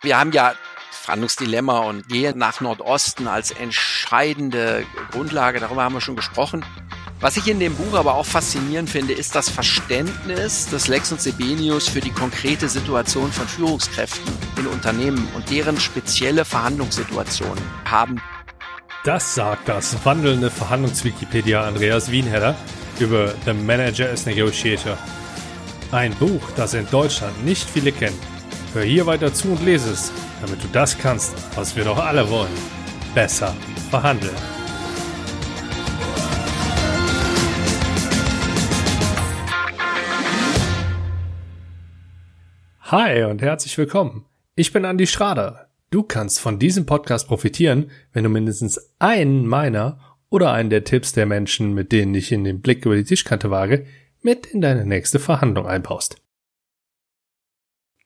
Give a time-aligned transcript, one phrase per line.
[0.00, 0.54] Wir haben ja
[0.92, 5.58] Verhandlungsdilemma und gehen nach Nordosten als entscheidende Grundlage.
[5.58, 6.64] Darüber haben wir schon gesprochen.
[7.20, 11.20] Was ich in dem Buch aber auch faszinierend finde, ist das Verständnis des Lex und
[11.20, 18.22] Sebenius für die konkrete Situation von Führungskräften in Unternehmen und deren spezielle Verhandlungssituationen haben.
[19.02, 22.54] Das sagt das wandelnde Verhandlungswikipedia Andreas Wienheller
[23.00, 24.96] über The Manager as Negotiator.
[25.90, 28.37] Ein Buch, das in Deutschland nicht viele kennen.
[28.74, 32.28] Hör hier weiter zu und lese es, damit du das kannst, was wir doch alle
[32.28, 32.52] wollen.
[33.14, 33.56] Besser
[33.88, 34.36] verhandeln.
[42.82, 44.26] Hi und herzlich willkommen.
[44.54, 45.70] Ich bin Andi Schrader.
[45.90, 51.12] Du kannst von diesem Podcast profitieren, wenn du mindestens einen meiner oder einen der Tipps
[51.14, 53.86] der Menschen, mit denen ich in den Blick über die Tischkante wage,
[54.20, 56.16] mit in deine nächste Verhandlung einbaust.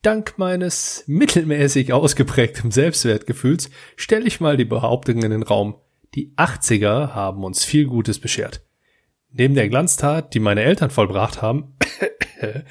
[0.03, 5.77] Dank meines mittelmäßig ausgeprägten Selbstwertgefühls stelle ich mal die Behauptung in den Raum,
[6.17, 8.63] die 80er haben uns viel Gutes beschert.
[9.31, 11.77] Neben der Glanztat, die meine Eltern vollbracht haben,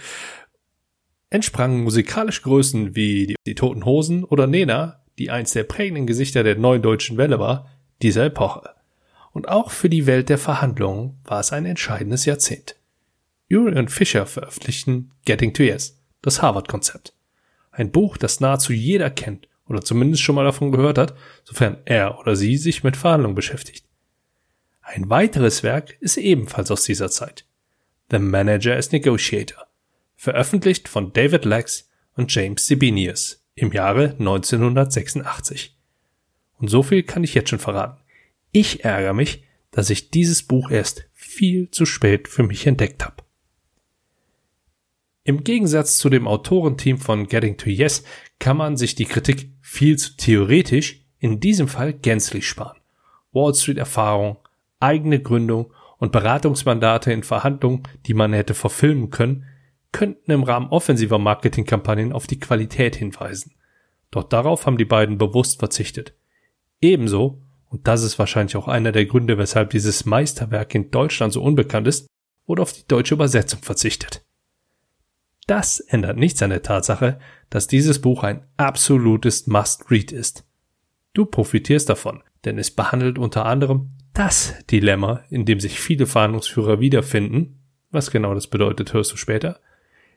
[1.29, 6.43] entsprangen musikalisch Größen wie die, die Toten Hosen oder Nena, die eins der prägenden Gesichter
[6.43, 7.69] der neuen deutschen Welle war,
[8.01, 8.71] dieser Epoche.
[9.31, 12.75] Und auch für die Welt der Verhandlungen war es ein entscheidendes Jahrzehnt.
[13.49, 17.13] Urey und Fischer veröffentlichten Getting to Yes, das Harvard-Konzept.
[17.71, 22.19] Ein Buch, das nahezu jeder kennt oder zumindest schon mal davon gehört hat, sofern er
[22.19, 23.85] oder sie sich mit Verhandlungen beschäftigt.
[24.81, 27.45] Ein weiteres Werk ist ebenfalls aus dieser Zeit.
[28.11, 29.67] The Manager as Negotiator
[30.17, 35.75] veröffentlicht von David Lex und James Sibinius im Jahre 1986.
[36.59, 38.01] Und so viel kann ich jetzt schon verraten.
[38.51, 43.20] Ich ärgere mich, dass ich dieses Buch erst viel zu spät für mich entdeckt habe.
[45.23, 48.03] Im Gegensatz zu dem Autorenteam von Getting to Yes
[48.39, 52.79] kann man sich die Kritik viel zu theoretisch in diesem Fall gänzlich sparen.
[53.31, 54.37] Wall Street Erfahrung,
[54.79, 59.45] eigene Gründung und Beratungsmandate in Verhandlungen, die man hätte verfilmen können,
[59.91, 63.53] könnten im Rahmen offensiver Marketingkampagnen auf die Qualität hinweisen.
[64.09, 66.15] Doch darauf haben die beiden bewusst verzichtet.
[66.81, 71.43] Ebenso, und das ist wahrscheinlich auch einer der Gründe, weshalb dieses Meisterwerk in Deutschland so
[71.43, 72.07] unbekannt ist,
[72.47, 74.25] wurde auf die deutsche Übersetzung verzichtet.
[75.47, 77.19] Das ändert nichts an der Tatsache,
[77.49, 80.45] dass dieses Buch ein absolutes Must-Read ist.
[81.13, 86.79] Du profitierst davon, denn es behandelt unter anderem das Dilemma, in dem sich viele Verhandlungsführer
[86.79, 87.59] wiederfinden.
[87.89, 89.59] Was genau das bedeutet, hörst du später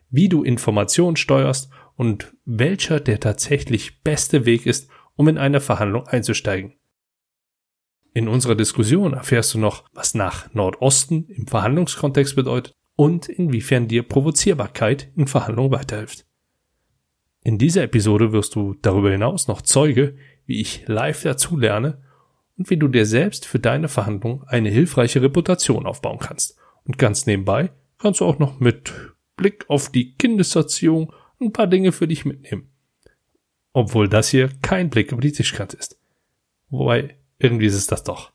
[0.09, 6.07] wie du Informationen steuerst und welcher der tatsächlich beste Weg ist, um in eine Verhandlung
[6.07, 6.73] einzusteigen.
[8.13, 14.03] In unserer Diskussion erfährst du noch, was nach Nordosten im Verhandlungskontext bedeutet und inwiefern dir
[14.03, 16.25] Provozierbarkeit in Verhandlungen weiterhilft.
[17.43, 22.01] In dieser Episode wirst du darüber hinaus noch Zeuge, wie ich live dazulerne
[22.57, 26.57] und wie du dir selbst für deine Verhandlung eine hilfreiche Reputation aufbauen kannst.
[26.85, 28.93] Und ganz nebenbei kannst du auch noch mit
[29.35, 32.71] Blick auf die Kindeserziehung ein paar Dinge für dich mitnehmen.
[33.73, 35.99] Obwohl das hier kein Blick über die Tischkante ist.
[36.69, 38.31] Wobei, irgendwie ist es das doch.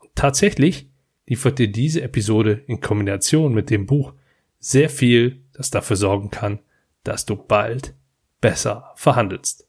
[0.00, 0.90] Und tatsächlich
[1.26, 4.12] liefert dir diese Episode in Kombination mit dem Buch
[4.58, 6.60] sehr viel, das dafür sorgen kann,
[7.02, 7.94] dass du bald
[8.40, 9.68] besser verhandelst.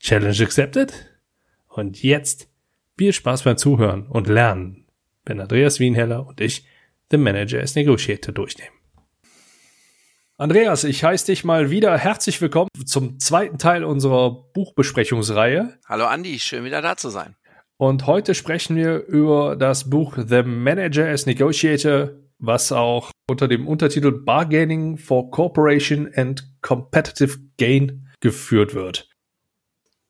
[0.00, 0.92] Challenge accepted?
[1.68, 2.48] Und jetzt
[2.96, 4.86] viel Spaß beim Zuhören und Lernen,
[5.24, 6.66] wenn Andreas Wienheller und ich
[7.10, 8.72] The Manager as Negotiator durchnehmen.
[10.36, 15.78] Andreas, ich heiße dich mal wieder herzlich willkommen zum zweiten Teil unserer Buchbesprechungsreihe.
[15.86, 17.34] Hallo Andi, schön wieder da zu sein.
[17.80, 23.68] Und heute sprechen wir über das Buch The Manager as Negotiator, was auch unter dem
[23.68, 29.08] Untertitel Bargaining for Corporation and Competitive Gain geführt wird.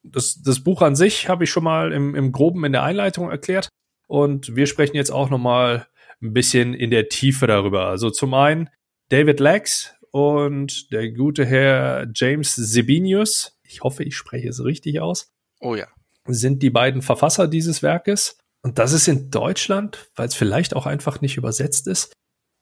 [0.03, 3.31] Das, das Buch an sich habe ich schon mal im, im Groben in der Einleitung
[3.31, 3.69] erklärt.
[4.07, 5.87] Und wir sprechen jetzt auch noch mal
[6.23, 7.87] ein bisschen in der Tiefe darüber.
[7.87, 8.71] Also zum einen
[9.11, 15.31] David Lex und der gute Herr James Sebinius, ich hoffe, ich spreche es richtig aus.
[15.61, 15.89] Oh ja.
[16.29, 18.39] Sind die beiden Verfasser dieses Werkes.
[18.63, 22.13] Und das ist in Deutschland, weil es vielleicht auch einfach nicht übersetzt ist,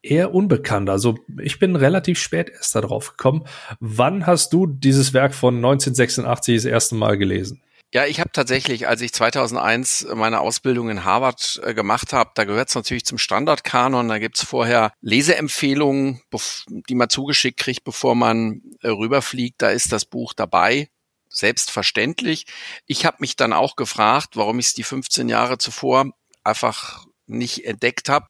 [0.02, 0.88] eher unbekannt.
[0.90, 3.44] Also ich bin relativ spät erst darauf gekommen.
[3.80, 7.62] Wann hast du dieses Werk von 1986 das erste Mal gelesen?
[7.94, 12.44] Ja, ich habe tatsächlich, als ich 2001 meine Ausbildung in Harvard äh, gemacht habe, da
[12.44, 14.08] gehört es natürlich zum Standardkanon.
[14.08, 16.20] Da gibt's vorher Leseempfehlungen,
[16.88, 19.62] die man zugeschickt kriegt, bevor man äh, rüberfliegt.
[19.62, 20.88] Da ist das Buch dabei.
[21.28, 22.46] Selbstverständlich.
[22.87, 26.11] Ich habe mich dann auch gefragt, warum ich es die 15 Jahre zuvor
[26.44, 28.26] einfach nicht entdeckt habe.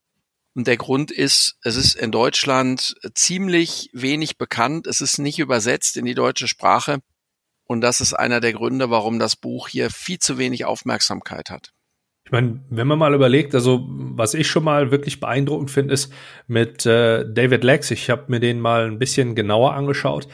[0.54, 4.86] Und der Grund ist, es ist in Deutschland ziemlich wenig bekannt.
[4.86, 7.00] Es ist nicht übersetzt in die deutsche Sprache.
[7.66, 11.72] Und das ist einer der Gründe, warum das Buch hier viel zu wenig Aufmerksamkeit hat.
[12.24, 16.12] Ich meine, wenn man mal überlegt, also was ich schon mal wirklich beeindruckend finde, ist
[16.48, 17.92] mit äh, David Lex.
[17.92, 20.26] Ich habe mir den mal ein bisschen genauer angeschaut.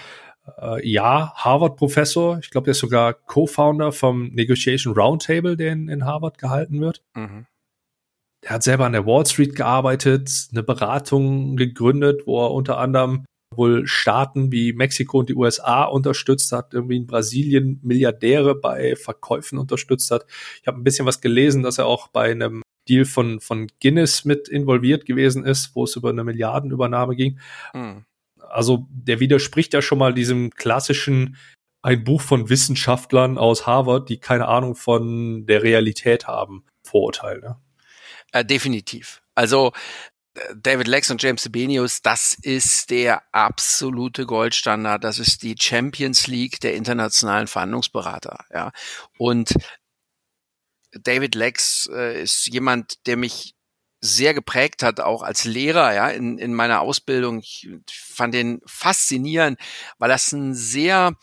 [0.60, 2.38] Äh, ja, Harvard-Professor.
[2.42, 7.02] Ich glaube, der ist sogar Co-Founder vom Negotiation Roundtable, der in, in Harvard gehalten wird.
[7.14, 7.46] Mhm.
[8.42, 13.24] Der hat selber an der Wall Street gearbeitet, eine Beratung gegründet, wo er unter anderem
[13.54, 19.58] wohl Staaten wie Mexiko und die USA unterstützt hat, irgendwie in Brasilien Milliardäre bei Verkäufen
[19.58, 20.26] unterstützt hat.
[20.60, 24.24] Ich habe ein bisschen was gelesen, dass er auch bei einem Deal von, von Guinness
[24.24, 27.38] mit involviert gewesen ist, wo es über eine Milliardenübernahme ging.
[27.74, 28.04] Mhm.
[28.52, 31.36] Also der widerspricht ja schon mal diesem klassischen
[31.82, 37.40] ein Buch von Wissenschaftlern aus Harvard, die keine Ahnung von der Realität haben, Vorurteil.
[37.40, 37.56] Ne?
[38.32, 39.20] Äh, definitiv.
[39.34, 39.72] Also
[40.54, 45.04] David Lex und James Sebenius, das ist der absolute Goldstandard.
[45.04, 48.44] Das ist die Champions League der internationalen Verhandlungsberater.
[48.52, 48.72] Ja.
[49.18, 49.54] Und
[50.92, 53.54] David Lex äh, ist jemand, der mich
[54.04, 57.38] sehr geprägt hat, auch als Lehrer, ja, in, in meiner Ausbildung.
[57.38, 59.58] Ich fand den faszinierend,
[59.98, 61.14] weil das ein sehr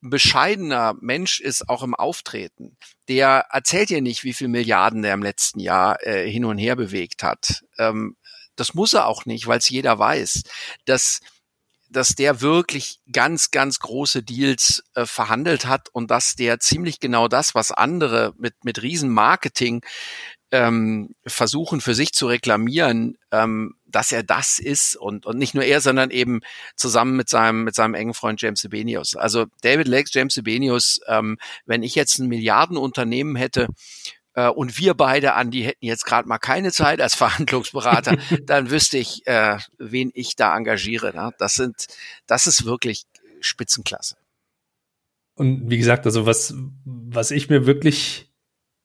[0.00, 2.78] bescheidener Mensch ist, auch im Auftreten.
[3.08, 6.76] Der erzählt dir nicht, wie viel Milliarden der im letzten Jahr äh, hin und her
[6.76, 7.64] bewegt hat.
[7.78, 8.16] Ähm,
[8.54, 10.44] das muss er auch nicht, weil es jeder weiß,
[10.84, 11.20] dass
[11.90, 17.28] dass der wirklich ganz, ganz große Deals äh, verhandelt hat und dass der ziemlich genau
[17.28, 19.82] das, was andere mit, mit Riesenmarketing
[20.52, 25.64] ähm, versuchen für sich zu reklamieren, ähm, dass er das ist und, und nicht nur
[25.64, 26.40] er, sondern eben
[26.74, 29.16] zusammen mit seinem, mit seinem engen Freund James Sebenius.
[29.16, 33.68] Also David Lex, James Sebenius, ähm, wenn ich jetzt ein Milliardenunternehmen hätte,
[34.34, 38.98] äh, und wir beide, Andi, hätten jetzt gerade mal keine Zeit als Verhandlungsberater, dann wüsste
[38.98, 41.14] ich, äh, wen ich da engagiere.
[41.14, 41.32] Ne?
[41.38, 41.86] Das sind,
[42.26, 43.04] das ist wirklich
[43.40, 44.16] Spitzenklasse.
[45.34, 46.54] Und wie gesagt, also was,
[46.84, 48.30] was ich mir wirklich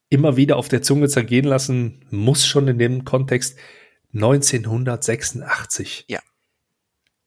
[0.10, 3.58] immer wieder auf der Zunge zergehen lassen muss, schon in dem Kontext
[4.14, 6.06] 1986.
[6.08, 6.20] Ja.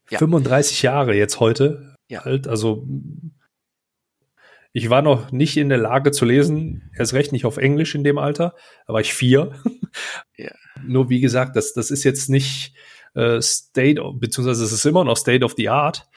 [0.09, 0.17] ja.
[0.17, 2.21] 35 Jahre jetzt heute ja.
[2.21, 2.87] alt, also
[4.71, 8.03] ich war noch nicht in der Lage zu lesen, erst recht nicht auf Englisch in
[8.03, 8.55] dem Alter,
[8.85, 9.51] da war ich vier.
[10.37, 10.51] Ja.
[10.85, 12.73] Nur wie gesagt, das, das ist jetzt nicht
[13.15, 16.07] äh, State, beziehungsweise es ist immer noch State of the Art.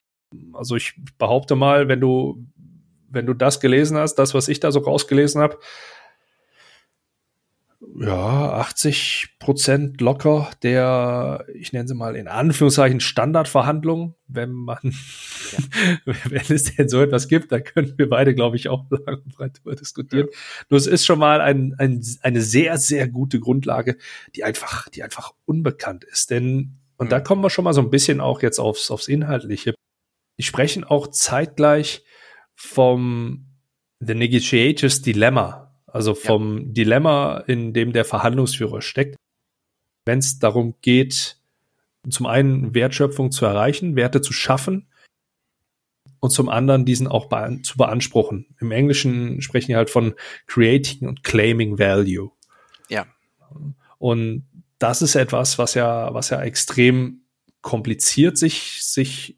[0.52, 2.46] Also ich behaupte mal, wenn du,
[3.08, 5.58] wenn du das gelesen hast, das, was ich da so rausgelesen habe,
[7.94, 16.14] ja, 80 Prozent locker der, ich nenne sie mal in Anführungszeichen Standardverhandlungen, wenn man, ja.
[16.28, 19.36] wenn es denn so etwas gibt, da können wir beide, glaube ich, auch lang und
[19.36, 20.28] breit darüber diskutieren.
[20.30, 20.38] Ja.
[20.70, 23.96] Nur es ist schon mal ein, ein, eine sehr, sehr gute Grundlage,
[24.34, 26.30] die einfach, die einfach unbekannt ist.
[26.30, 27.10] Denn, und mhm.
[27.10, 29.74] da kommen wir schon mal so ein bisschen auch jetzt aufs, aufs Inhaltliche.
[30.38, 32.04] Die sprechen auch zeitgleich
[32.54, 33.48] vom
[34.00, 35.61] The Negotiators Dilemma
[35.92, 36.64] also vom ja.
[36.68, 39.16] Dilemma, in dem der Verhandlungsführer steckt,
[40.06, 41.38] wenn es darum geht,
[42.08, 44.88] zum einen Wertschöpfung zu erreichen, Werte zu schaffen
[46.18, 48.46] und zum anderen diesen auch be zu beanspruchen.
[48.60, 50.14] Im Englischen sprechen wir halt von
[50.46, 52.30] creating und claiming value.
[52.88, 53.06] Ja.
[53.98, 54.46] Und
[54.78, 57.20] das ist etwas, was ja, was ja extrem
[57.60, 59.36] kompliziert sich, sich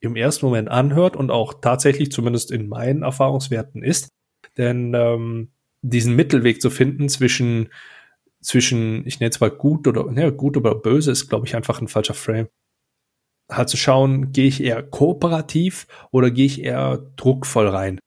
[0.00, 4.08] im ersten Moment anhört und auch tatsächlich zumindest in meinen Erfahrungswerten ist.
[4.56, 7.68] Denn ähm, diesen Mittelweg zu finden zwischen,
[8.40, 11.80] zwischen, ich nenne es mal gut oder, ja, gut oder böse ist, glaube ich, einfach
[11.80, 12.48] ein falscher Frame.
[13.50, 17.98] Halt zu schauen, gehe ich eher kooperativ oder gehe ich eher druckvoll rein?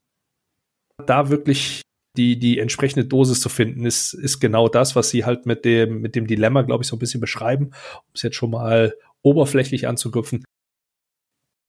[1.05, 1.82] Da wirklich
[2.17, 6.01] die, die entsprechende Dosis zu finden, ist, ist genau das, was sie halt mit dem,
[6.01, 9.88] mit dem Dilemma, glaube ich, so ein bisschen beschreiben, um es jetzt schon mal oberflächlich
[9.88, 10.44] anzugriffen.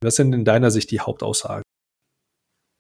[0.03, 1.63] Was sind in deiner Sicht die Hauptaussagen?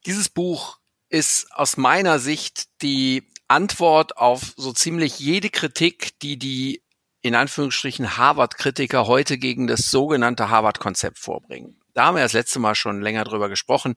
[0.06, 0.78] Dieses Buch
[1.16, 6.82] ist aus meiner Sicht die Antwort auf so ziemlich jede Kritik, die die
[7.22, 11.80] in Anführungsstrichen Harvard-Kritiker heute gegen das sogenannte Harvard-Konzept vorbringen.
[11.94, 13.94] Da haben wir das letzte Mal schon länger drüber gesprochen.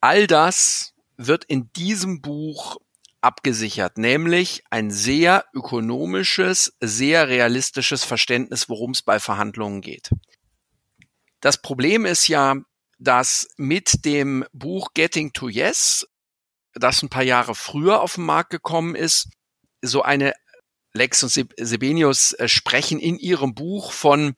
[0.00, 2.76] All das wird in diesem Buch
[3.22, 10.10] abgesichert, nämlich ein sehr ökonomisches, sehr realistisches Verständnis, worum es bei Verhandlungen geht.
[11.40, 12.56] Das Problem ist ja,
[12.98, 16.06] dass mit dem Buch Getting to Yes
[16.78, 19.28] das ein paar Jahre früher auf den Markt gekommen ist.
[19.82, 20.32] So eine
[20.92, 24.34] Lex und Sebenius äh, sprechen in ihrem Buch von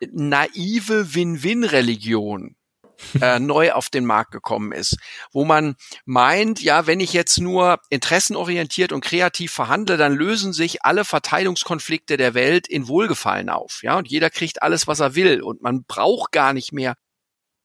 [0.00, 2.56] naive Win-Win-Religion
[3.20, 4.96] äh, neu auf den Markt gekommen ist,
[5.32, 10.84] wo man meint, ja, wenn ich jetzt nur interessenorientiert und kreativ verhandle, dann lösen sich
[10.84, 15.42] alle Verteilungskonflikte der Welt in Wohlgefallen auf, ja, und jeder kriegt alles, was er will
[15.42, 16.96] und man braucht gar nicht mehr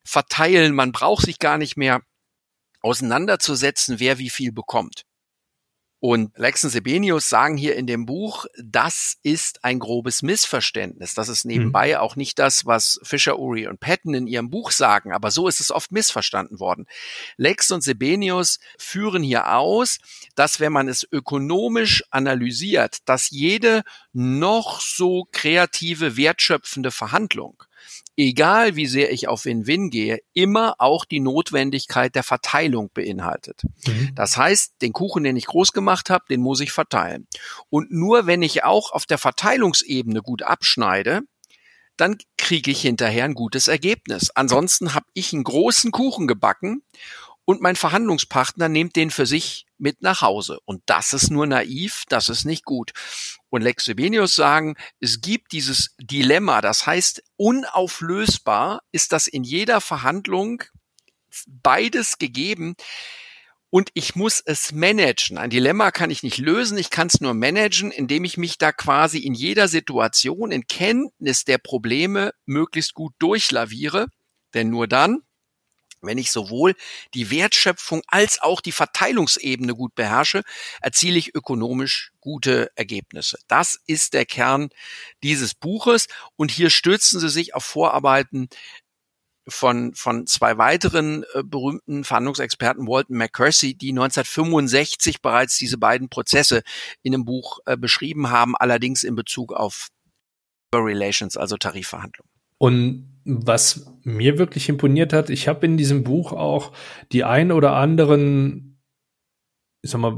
[0.06, 2.02] verteilen, man braucht sich gar nicht mehr
[2.84, 5.06] auseinanderzusetzen, wer wie viel bekommt.
[6.06, 11.14] Und Lex und Sebenius sagen hier in dem Buch, das ist ein grobes Missverständnis.
[11.14, 11.96] Das ist nebenbei mhm.
[11.96, 15.62] auch nicht das, was Fisher, Uri und Patton in ihrem Buch sagen, aber so ist
[15.62, 16.88] es oft missverstanden worden.
[17.38, 20.00] Lex und Sebenius führen hier aus,
[20.36, 27.64] dass wenn man es ökonomisch analysiert, dass jede noch so kreative, wertschöpfende Verhandlung
[28.18, 33.62] egal wie sehr ich auf Win-Win gehe, immer auch die Notwendigkeit der Verteilung beinhaltet.
[33.86, 34.12] Mhm.
[34.16, 37.28] Das heißt, den Kuchen, den ich groß gemacht habe, den muss ich verteilen.
[37.70, 41.22] Und nur wenn ich auch auf der Verteilungsebene gut abschneide,
[41.98, 44.32] dann kriege ich hinterher ein gutes Ergebnis.
[44.32, 46.84] Ansonsten habe ich einen großen Kuchen gebacken
[47.46, 50.60] und mein Verhandlungspartner nimmt den für sich mit nach Hause.
[50.66, 52.94] Und das ist nur naiv, das ist nicht gut.
[53.54, 59.80] Und Lex Sebenius sagen, es gibt dieses Dilemma, das heißt, unauflösbar ist das in jeder
[59.80, 60.64] Verhandlung
[61.46, 62.74] beides gegeben.
[63.70, 65.38] Und ich muss es managen.
[65.38, 68.72] Ein Dilemma kann ich nicht lösen, ich kann es nur managen, indem ich mich da
[68.72, 74.08] quasi in jeder Situation in Kenntnis der Probleme möglichst gut durchlaviere.
[74.56, 75.22] Denn nur dann
[76.04, 76.76] wenn ich sowohl
[77.14, 80.44] die Wertschöpfung als auch die Verteilungsebene gut beherrsche,
[80.82, 83.38] erziele ich ökonomisch gute Ergebnisse.
[83.48, 84.70] Das ist der Kern
[85.24, 86.08] dieses Buches.
[86.36, 88.50] Und hier stürzen Sie sich auf Vorarbeiten
[89.48, 96.64] von, von zwei weiteren äh, berühmten Verhandlungsexperten, Walton McCursey, die 1965 bereits diese beiden Prozesse
[97.02, 99.90] in einem Buch äh, beschrieben haben, allerdings in Bezug auf
[100.74, 102.30] Relations, also Tarifverhandlungen.
[102.58, 106.74] Und was mir wirklich imponiert hat, ich habe in diesem Buch auch
[107.12, 108.82] die ein oder anderen,
[109.82, 110.18] ich sag mal,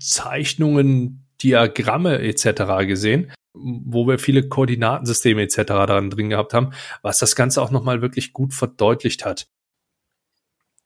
[0.00, 2.86] Zeichnungen, Diagramme etc.
[2.86, 5.56] gesehen, wo wir viele Koordinatensysteme etc.
[5.66, 6.70] daran drin gehabt haben,
[7.02, 9.46] was das Ganze auch nochmal wirklich gut verdeutlicht hat.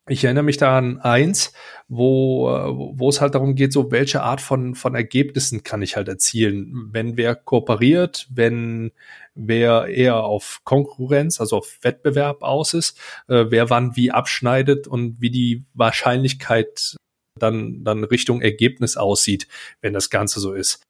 [0.08, 1.52] Ich erinnere mich da an eins,
[1.88, 2.46] wo,
[2.94, 6.90] wo es halt darum geht, so welche Art von, von Ergebnissen kann ich halt erzielen.
[6.92, 8.92] Wenn wer kooperiert, wenn
[9.34, 15.20] wer eher auf Konkurrenz, also auf Wettbewerb aus ist, äh, wer wann wie abschneidet und
[15.20, 16.96] wie die Wahrscheinlichkeit
[17.36, 19.48] dann, dann Richtung Ergebnis aussieht,
[19.80, 20.82] wenn das Ganze so ist.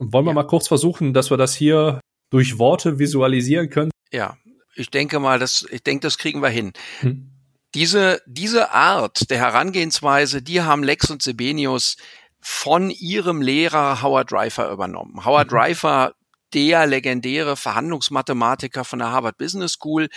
[0.00, 0.34] wollen wir ja.
[0.34, 3.92] mal kurz versuchen, dass wir das hier durch Worte visualisieren können?
[4.12, 4.36] Ja,
[4.74, 6.72] ich denke mal, das, ich denke, das kriegen wir hin.
[7.00, 7.35] Hm
[7.74, 11.96] diese, diese Art der Herangehensweise, die haben Lex und Sebenius
[12.40, 15.24] von ihrem Lehrer Howard Driver übernommen.
[15.24, 15.56] Howard mhm.
[15.56, 16.14] Driver,
[16.54, 20.08] der legendäre Verhandlungsmathematiker von der Harvard Business School,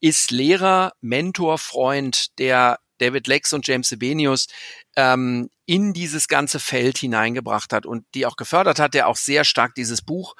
[0.00, 4.46] ist Lehrer, Mentor, Freund der David Lex und James Sebenius
[4.96, 9.44] ähm, in dieses ganze Feld hineingebracht hat und die auch gefördert hat, der auch sehr
[9.44, 10.34] stark dieses Buch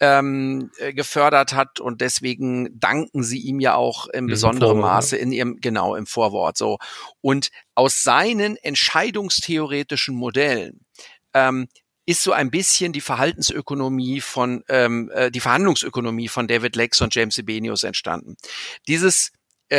[0.00, 5.32] ähm, äh, gefördert hat und deswegen danken sie ihm ja auch im besonderen Maße in
[5.32, 6.78] ihrem genau im Vorwort so
[7.22, 10.84] und aus seinen entscheidungstheoretischen Modellen
[11.32, 11.68] ähm,
[12.04, 17.14] ist so ein bisschen die Verhaltensökonomie von ähm, äh, die Verhandlungsökonomie von David Lex und
[17.14, 18.36] James Sebenius entstanden.
[18.86, 19.32] Dieses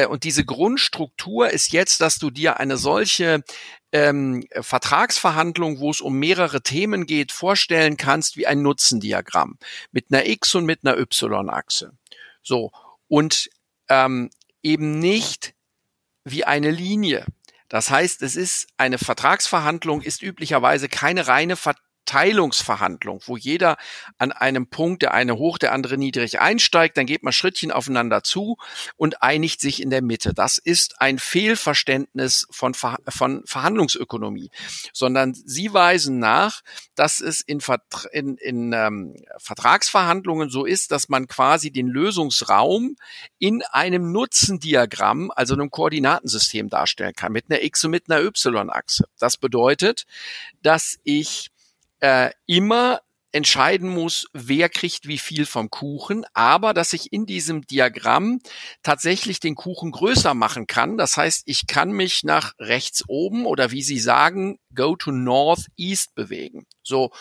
[0.10, 3.44] und diese Grundstruktur ist jetzt, dass du dir eine solche
[3.92, 9.58] ähm, Vertragsverhandlung, wo es um mehrere Themen geht, vorstellen kannst wie ein Nutzendiagramm
[9.92, 11.94] mit einer X- und mit einer Y-Achse.
[12.42, 12.72] So.
[13.08, 13.50] Und
[13.90, 14.30] ähm,
[14.62, 15.54] eben nicht
[16.26, 17.26] wie eine Linie.
[17.70, 21.76] Das heißt, es ist eine Vertragsverhandlung, ist üblicherweise keine reine Ver
[22.08, 23.78] Teilungsverhandlung, wo jeder
[24.18, 28.24] an einem Punkt, der eine hoch, der andere niedrig einsteigt, dann geht man Schrittchen aufeinander
[28.24, 28.58] zu
[28.96, 30.34] und einigt sich in der Mitte.
[30.34, 34.50] Das ist ein Fehlverständnis von, Ver von Verhandlungsökonomie,
[34.94, 36.62] sondern sie weisen nach,
[36.96, 42.96] dass es in, Vertra in, in ähm, Vertragsverhandlungen so ist, dass man quasi den Lösungsraum
[43.38, 49.08] in einem Nutzendiagramm, also einem Koordinatensystem darstellen kann, mit einer X- und mit einer Y-Achse.
[49.20, 50.06] Das bedeutet,
[50.62, 51.52] dass ich
[52.00, 53.02] äh, immer
[53.32, 58.40] entscheiden muss, wer kriegt wie viel vom Kuchen, aber dass ich in diesem Diagramm
[58.84, 60.98] tatsächlich den Kuchen größer machen kann.
[60.98, 66.16] Das heißt, ich kann mich nach rechts oben oder wie Sie sagen, go to northeast
[66.16, 66.66] bewegen.
[66.84, 67.12] So.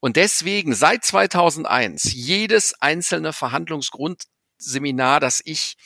[0.00, 5.76] Und deswegen seit 2001 jedes einzelne Verhandlungsgrundseminar, das ich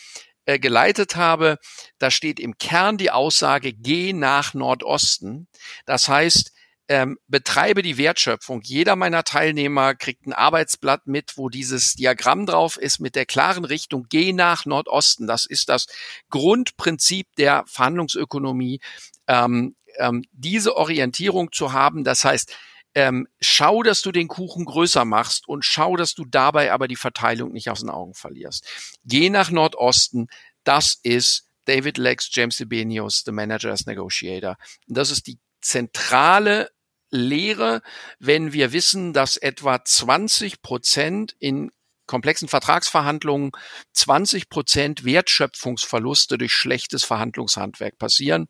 [0.46, 1.58] äh, geleitet habe,
[1.98, 5.48] da steht im Kern die Aussage, geh nach Nordosten.
[5.84, 6.53] Das heißt,
[6.88, 8.60] ähm, betreibe die Wertschöpfung.
[8.62, 13.64] Jeder meiner Teilnehmer kriegt ein Arbeitsblatt mit, wo dieses Diagramm drauf ist mit der klaren
[13.64, 15.26] Richtung, geh nach Nordosten.
[15.26, 15.86] Das ist das
[16.30, 18.80] Grundprinzip der Verhandlungsökonomie,
[19.26, 22.04] ähm, ähm, diese Orientierung zu haben.
[22.04, 22.54] Das heißt,
[22.94, 26.96] ähm, schau, dass du den Kuchen größer machst und schau, dass du dabei aber die
[26.96, 28.66] Verteilung nicht aus den Augen verlierst.
[29.04, 30.28] Geh nach Nordosten.
[30.62, 34.56] Das ist David Lex, James Debenius, The Manager's Negotiator.
[34.86, 36.70] Und das ist die zentrale
[37.10, 37.82] Lehre,
[38.18, 41.70] wenn wir wissen, dass etwa 20 Prozent in
[42.06, 43.52] komplexen Vertragsverhandlungen
[43.92, 48.48] 20 Prozent Wertschöpfungsverluste durch schlechtes Verhandlungshandwerk passieren.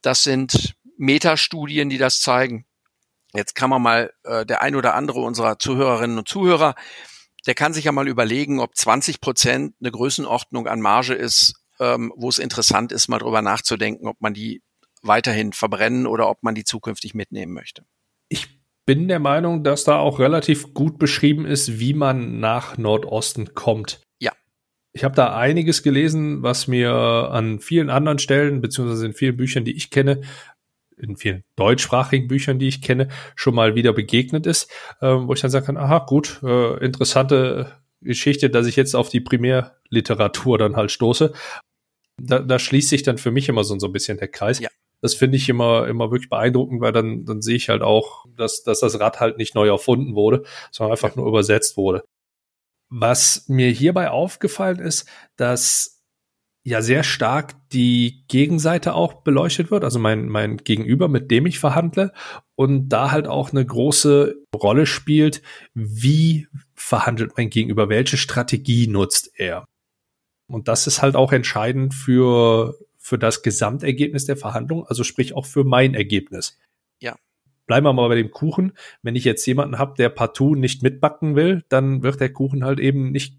[0.00, 2.66] Das sind Metastudien, die das zeigen.
[3.34, 6.74] Jetzt kann man mal äh, der ein oder andere unserer Zuhörerinnen und Zuhörer,
[7.46, 12.12] der kann sich ja mal überlegen, ob 20 Prozent eine Größenordnung an Marge ist, ähm,
[12.16, 14.62] wo es interessant ist, mal drüber nachzudenken, ob man die
[15.02, 17.84] weiterhin verbrennen oder ob man die zukünftig mitnehmen möchte.
[18.28, 23.54] Ich bin der Meinung, dass da auch relativ gut beschrieben ist, wie man nach Nordosten
[23.54, 24.00] kommt.
[24.20, 24.32] Ja.
[24.92, 29.64] Ich habe da einiges gelesen, was mir an vielen anderen Stellen, beziehungsweise in vielen Büchern,
[29.64, 30.22] die ich kenne,
[30.96, 35.40] in vielen deutschsprachigen Büchern, die ich kenne, schon mal wieder begegnet ist, äh, wo ich
[35.40, 40.76] dann sagen kann, aha, gut, äh, interessante Geschichte, dass ich jetzt auf die Primärliteratur dann
[40.76, 41.32] halt stoße.
[42.20, 44.60] Da, da schließt sich dann für mich immer so, so ein bisschen der Kreis.
[44.60, 44.68] Ja
[45.02, 48.62] das finde ich immer, immer wirklich beeindruckend, weil dann, dann sehe ich halt auch, dass,
[48.62, 52.04] dass das Rad halt nicht neu erfunden wurde, sondern einfach nur übersetzt wurde.
[52.88, 56.02] Was mir hierbei aufgefallen ist, dass
[56.64, 61.58] ja sehr stark die Gegenseite auch beleuchtet wird, also mein, mein Gegenüber, mit dem ich
[61.58, 62.12] verhandle,
[62.54, 65.42] und da halt auch eine große Rolle spielt,
[65.74, 69.66] wie verhandelt mein Gegenüber, welche Strategie nutzt er.
[70.46, 75.44] Und das ist halt auch entscheidend für, für das Gesamtergebnis der Verhandlung, also sprich auch
[75.44, 76.56] für mein Ergebnis.
[77.00, 77.16] Ja.
[77.66, 78.74] Bleiben wir mal bei dem Kuchen.
[79.02, 82.78] Wenn ich jetzt jemanden habe, der partout nicht mitbacken will, dann wird der Kuchen halt
[82.78, 83.38] eben nicht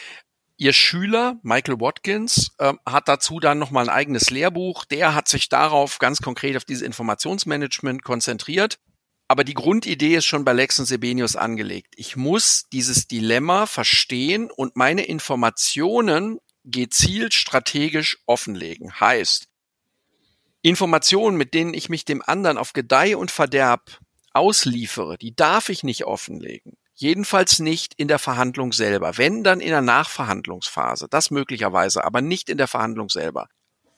[0.59, 4.85] Ihr Schüler, Michael Watkins, äh, hat dazu dann nochmal ein eigenes Lehrbuch.
[4.87, 8.79] Der hat sich darauf ganz konkret auf dieses Informationsmanagement konzentriert.
[9.29, 11.95] Aber die Grundidee ist schon bei Lex und Sebenius angelegt.
[11.97, 18.99] Ich muss dieses Dilemma verstehen und meine Informationen gezielt strategisch offenlegen.
[18.99, 19.49] Heißt,
[20.63, 24.01] Informationen, mit denen ich mich dem anderen auf Gedeih und Verderb
[24.33, 26.77] ausliefere, die darf ich nicht offenlegen.
[26.99, 29.19] Jedenfalls nicht in der Verhandlung selber.
[29.19, 31.09] Wenn, dann in der Nachverhandlungsphase.
[31.11, 33.49] Das möglicherweise, aber nicht in der Verhandlung selber.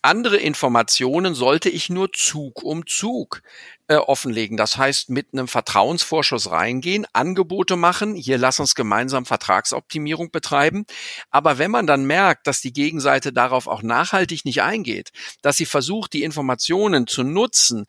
[0.03, 3.43] Andere Informationen sollte ich nur Zug um Zug
[3.87, 4.57] äh, offenlegen.
[4.57, 10.85] Das heißt, mit einem Vertrauensvorschuss reingehen, Angebote machen, hier lass uns gemeinsam Vertragsoptimierung betreiben.
[11.31, 15.11] Aber wenn man dann merkt, dass die Gegenseite darauf auch nachhaltig nicht eingeht,
[15.43, 17.87] dass sie versucht, die Informationen zu nutzen,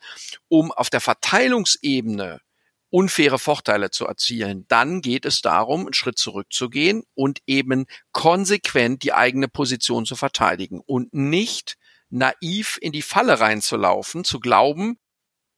[0.48, 2.42] um auf der Verteilungsebene
[2.90, 9.14] unfaire Vorteile zu erzielen, dann geht es darum, einen Schritt zurückzugehen und eben konsequent die
[9.14, 11.78] eigene Position zu verteidigen und nicht
[12.10, 14.98] naiv in die Falle reinzulaufen, zu glauben,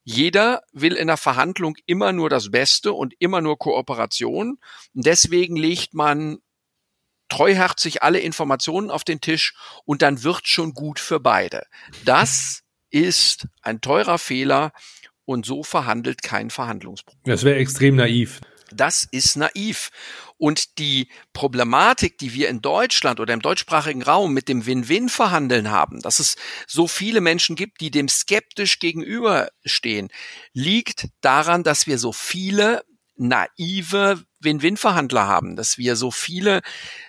[0.03, 4.57] jeder will in der Verhandlung immer nur das Beste und immer nur Kooperation.
[4.93, 6.39] Deswegen legt man
[7.29, 9.53] treuherzig alle Informationen auf den Tisch
[9.85, 11.65] und dann wird schon gut für beide.
[12.03, 14.73] Das ist ein teurer Fehler,
[15.31, 17.15] und so verhandelt kein Verhandlungsbruch.
[17.25, 18.41] Das wäre extrem naiv.
[18.73, 19.89] Das ist naiv.
[20.37, 26.01] Und die Problematik, die wir in Deutschland oder im deutschsprachigen Raum mit dem Win-Win-Verhandeln haben,
[26.01, 26.35] dass es
[26.67, 30.09] so viele Menschen gibt, die dem skeptisch gegenüberstehen,
[30.53, 32.83] liegt daran, dass wir so viele
[33.17, 36.61] naive Win-Win-Verhandler haben, dass wir so viele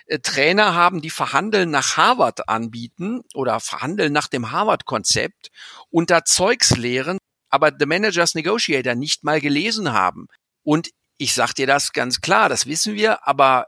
[0.05, 5.49] äh, Trainer haben, die Verhandeln nach Harvard anbieten oder verhandeln nach dem Harvard-Konzept
[5.89, 7.17] unter Zeugs lehren,
[7.53, 10.27] aber The Manager's Negotiator nicht mal gelesen haben.
[10.63, 10.89] Und
[11.19, 13.67] ich sag dir das ganz klar, das wissen wir, aber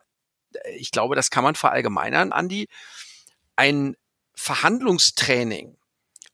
[0.53, 2.67] äh, ich glaube, das kann man verallgemeinern, Andy.
[3.55, 3.95] Ein
[4.33, 5.77] Verhandlungstraining,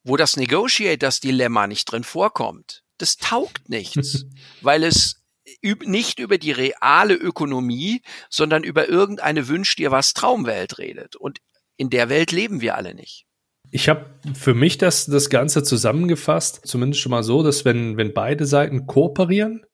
[0.06, 4.24] wo das Negotiators Dilemma nicht drin vorkommt, das taugt nichts,
[4.62, 5.22] weil es
[5.62, 11.18] nicht über die reale Ökonomie, sondern über irgendeine Wünsch dir was Traumwelt redet.
[11.18, 11.40] Und
[11.76, 13.26] in der Welt leben wir alle nicht.
[13.72, 18.14] Ich habe für mich das, das Ganze zusammengefasst, zumindest schon mal so, dass wenn, wenn
[18.14, 19.66] beide Seiten kooperieren,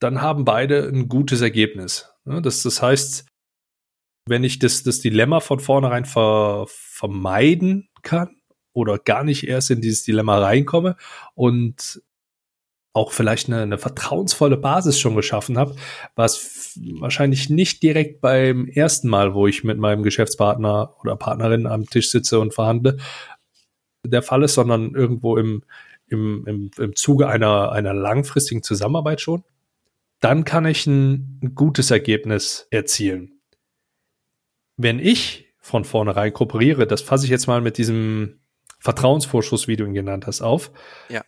[0.00, 2.10] dann haben beide ein gutes Ergebnis.
[2.24, 3.26] Das, das heißt,
[4.26, 8.36] wenn ich das, das Dilemma von vornherein ver, vermeiden kann
[8.72, 10.96] oder gar nicht erst in dieses Dilemma reinkomme
[11.34, 12.02] und
[12.98, 15.76] auch vielleicht eine, eine vertrauensvolle Basis schon geschaffen habe,
[16.16, 21.86] was wahrscheinlich nicht direkt beim ersten Mal, wo ich mit meinem Geschäftspartner oder Partnerin am
[21.86, 22.96] Tisch sitze und verhandle,
[24.04, 25.62] der Fall ist, sondern irgendwo im,
[26.08, 29.44] im, im, im Zuge einer, einer langfristigen Zusammenarbeit schon,
[30.20, 33.40] dann kann ich ein, ein gutes Ergebnis erzielen.
[34.76, 38.40] Wenn ich von vornherein kooperiere, das fasse ich jetzt mal mit diesem
[38.80, 40.72] Vertrauensvorschuss, wie du ihn genannt hast, auf.
[41.08, 41.24] Ja.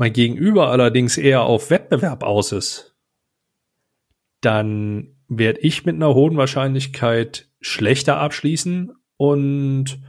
[0.00, 2.96] Mein Gegenüber allerdings eher auf Wettbewerb aus ist,
[4.40, 10.00] dann werde ich mit einer hohen Wahrscheinlichkeit schlechter abschließen und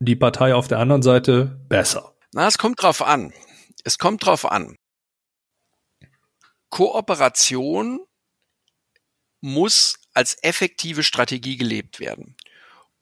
[0.00, 2.16] die Partei auf der anderen Seite besser.
[2.32, 3.32] Na, es kommt drauf an.
[3.84, 4.74] Es kommt drauf an.
[6.68, 8.00] Kooperation
[9.40, 12.36] muss als effektive Strategie gelebt werden.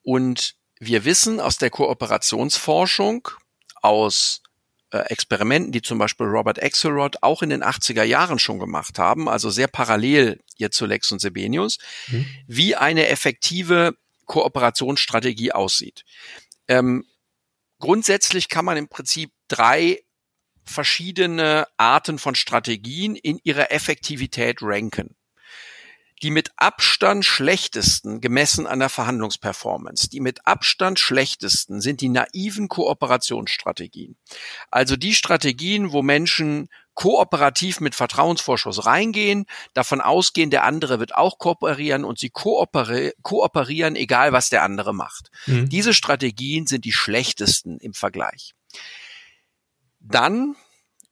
[0.03, 3.31] Und wir wissen aus der Kooperationsforschung,
[3.81, 4.43] aus
[5.11, 9.51] Experimenten, die zum Beispiel Robert Axelrod auch in den 80er Jahren schon gemacht haben, also
[9.51, 11.79] sehr parallel hier zu Lex und Sebenius,
[12.09, 12.27] mhm.
[12.47, 16.05] wie eine effektive Kooperationsstrategie aussieht.
[16.69, 17.05] Ähm,
[17.79, 20.03] grundsätzlich kann man im Prinzip drei
[20.65, 25.16] verschiedene Arten von Strategien in ihrer Effektivität ranken
[26.23, 32.69] die mit Abstand schlechtesten gemessen an der Verhandlungsperformance, die mit Abstand schlechtesten sind die naiven
[32.69, 34.17] Kooperationsstrategien.
[34.71, 41.39] Also die Strategien, wo Menschen kooperativ mit Vertrauensvorschuss reingehen, davon ausgehen, der andere wird auch
[41.39, 45.31] kooperieren und sie kooperi kooperieren, egal was der andere macht.
[45.45, 45.69] Mhm.
[45.69, 48.55] Diese Strategien sind die schlechtesten im Vergleich.
[50.01, 50.57] Dann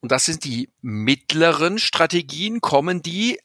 [0.05, 3.38] und das sind die mittleren Strategien, kommen die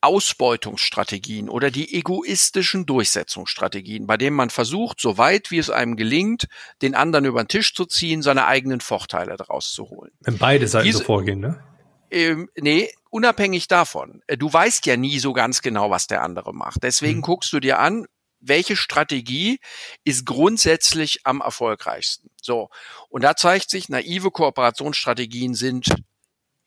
[0.00, 6.46] Ausbeutungsstrategien oder die egoistischen Durchsetzungsstrategien, bei denen man versucht, so weit wie es einem gelingt,
[6.82, 10.12] den anderen über den Tisch zu ziehen, seine eigenen Vorteile daraus zu holen.
[10.20, 11.62] Wenn beide Seiten Diese, so vorgehen, ne?
[12.10, 14.22] Ähm, nee, unabhängig davon.
[14.38, 16.82] Du weißt ja nie so ganz genau, was der andere macht.
[16.82, 17.22] Deswegen hm.
[17.22, 18.06] guckst du dir an,
[18.40, 19.58] welche Strategie
[20.04, 22.30] ist grundsätzlich am erfolgreichsten.
[22.40, 22.70] So.
[23.08, 25.88] Und da zeigt sich, naive Kooperationsstrategien sind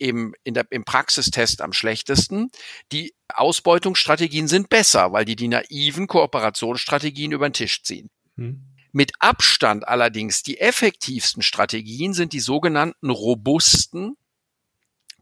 [0.01, 2.49] im, in der, im Praxistest am schlechtesten.
[2.91, 8.09] Die Ausbeutungsstrategien sind besser, weil die die naiven Kooperationsstrategien über den Tisch ziehen.
[8.35, 8.65] Hm.
[8.91, 14.17] Mit Abstand allerdings die effektivsten Strategien sind die sogenannten robusten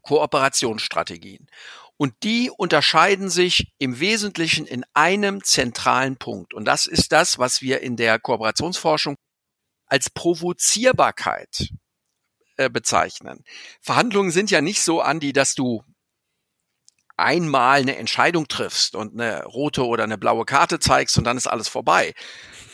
[0.02, 1.46] Kooperationsstrategien.
[1.98, 6.54] Und die unterscheiden sich im Wesentlichen in einem zentralen Punkt.
[6.54, 9.16] Und das ist das, was wir in der Kooperationsforschung
[9.84, 11.68] als Provozierbarkeit
[12.60, 13.42] äh, bezeichnen.
[13.80, 15.82] Verhandlungen sind ja nicht so, Andi, dass du
[17.16, 21.46] einmal eine Entscheidung triffst und eine rote oder eine blaue Karte zeigst und dann ist
[21.46, 22.14] alles vorbei.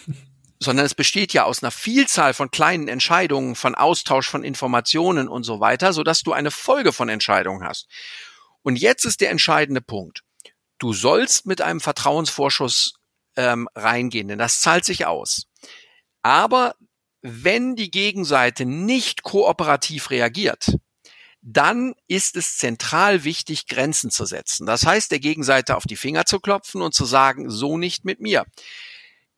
[0.58, 5.44] Sondern es besteht ja aus einer Vielzahl von kleinen Entscheidungen, von Austausch von Informationen und
[5.44, 7.86] so weiter, sodass du eine Folge von Entscheidungen hast.
[8.62, 10.22] Und jetzt ist der entscheidende Punkt.
[10.78, 12.94] Du sollst mit einem Vertrauensvorschuss
[13.36, 15.46] ähm, reingehen, denn das zahlt sich aus.
[16.22, 16.74] Aber
[17.28, 20.76] wenn die Gegenseite nicht kooperativ reagiert,
[21.42, 24.66] dann ist es zentral wichtig, Grenzen zu setzen.
[24.66, 28.20] Das heißt, der Gegenseite auf die Finger zu klopfen und zu sagen, so nicht mit
[28.20, 28.44] mir.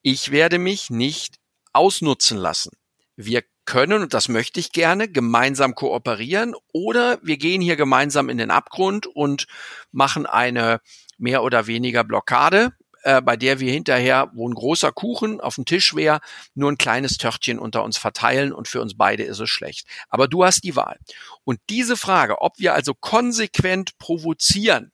[0.03, 1.37] Ich werde mich nicht
[1.73, 2.71] ausnutzen lassen.
[3.17, 8.39] Wir können, und das möchte ich gerne, gemeinsam kooperieren oder wir gehen hier gemeinsam in
[8.39, 9.47] den Abgrund und
[9.93, 10.81] machen eine
[11.19, 15.65] mehr oder weniger Blockade äh, bei der wir hinterher, wo ein großer Kuchen auf dem
[15.65, 16.21] Tisch wäre,
[16.55, 19.87] nur ein kleines Törtchen unter uns verteilen und für uns beide ist es schlecht.
[20.09, 20.99] Aber du hast die Wahl.
[21.45, 24.93] Und diese Frage, ob wir also konsequent provozieren,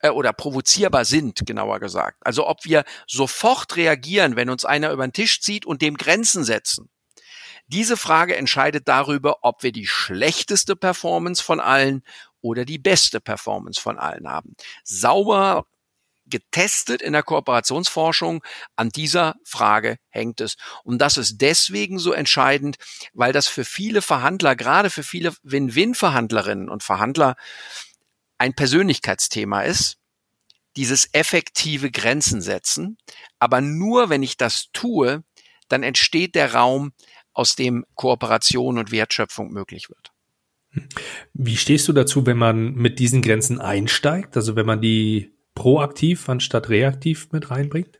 [0.00, 2.18] äh, oder provozierbar sind, genauer gesagt.
[2.24, 6.44] Also ob wir sofort reagieren, wenn uns einer über den Tisch zieht und dem Grenzen
[6.44, 6.90] setzen.
[7.68, 12.02] Diese Frage entscheidet darüber, ob wir die schlechteste Performance von allen
[12.40, 14.54] oder die beste Performance von allen haben.
[14.84, 15.66] Sauber
[16.26, 18.42] getestet in der Kooperationsforschung.
[18.74, 20.56] An dieser Frage hängt es.
[20.84, 22.76] Und das ist deswegen so entscheidend,
[23.12, 27.36] weil das für viele Verhandler, gerade für viele Win-Win-Verhandlerinnen und Verhandler,
[28.38, 29.98] ein Persönlichkeitsthema ist.
[30.76, 32.98] Dieses effektive Grenzen setzen.
[33.38, 35.24] Aber nur wenn ich das tue,
[35.68, 36.92] dann entsteht der Raum,
[37.36, 40.12] aus dem Kooperation und Wertschöpfung möglich wird.
[41.34, 44.36] Wie stehst du dazu, wenn man mit diesen Grenzen einsteigt?
[44.36, 47.98] Also wenn man die proaktiv anstatt reaktiv mit reinbringt?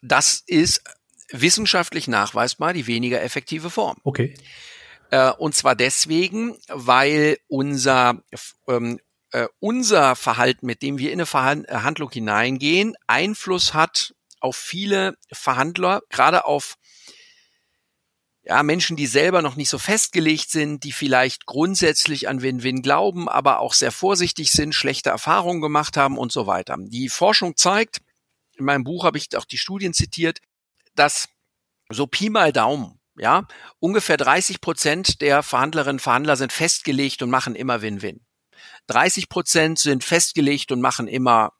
[0.00, 0.82] Das ist
[1.30, 3.98] wissenschaftlich nachweisbar die weniger effektive Form.
[4.04, 4.34] Okay.
[5.10, 8.22] Äh, und zwar deswegen, weil unser
[8.66, 8.98] ähm,
[9.32, 16.00] äh, unser Verhalten, mit dem wir in eine Verhandlung hineingehen, Einfluss hat auf viele Verhandler,
[16.08, 16.76] gerade auf
[18.48, 23.28] ja, Menschen, die selber noch nicht so festgelegt sind, die vielleicht grundsätzlich an Win-Win glauben,
[23.28, 26.76] aber auch sehr vorsichtig sind, schlechte Erfahrungen gemacht haben und so weiter.
[26.78, 28.00] Die Forschung zeigt,
[28.56, 30.38] in meinem Buch habe ich auch die Studien zitiert,
[30.94, 31.28] dass
[31.90, 33.46] so Pi mal Daumen, ja,
[33.80, 38.24] ungefähr 30 Prozent der Verhandlerinnen und Verhandler sind festgelegt und machen immer Win-Win.
[38.86, 41.52] 30 Prozent sind festgelegt und machen immer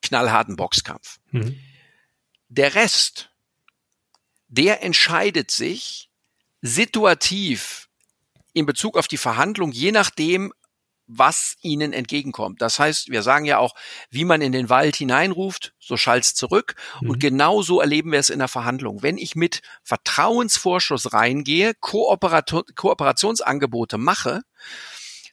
[0.00, 1.18] knallharten Boxkampf.
[1.32, 1.58] Mhm.
[2.48, 3.31] Der Rest
[4.52, 6.10] der entscheidet sich
[6.60, 7.88] situativ
[8.52, 10.52] in Bezug auf die Verhandlung, je nachdem,
[11.06, 12.60] was ihnen entgegenkommt.
[12.60, 13.74] Das heißt, wir sagen ja auch,
[14.10, 16.74] wie man in den Wald hineinruft, so schallt's zurück.
[17.00, 17.10] Mhm.
[17.10, 19.02] Und genau so erleben wir es in der Verhandlung.
[19.02, 24.42] Wenn ich mit Vertrauensvorschuss reingehe, Kooperation, Kooperationsangebote mache,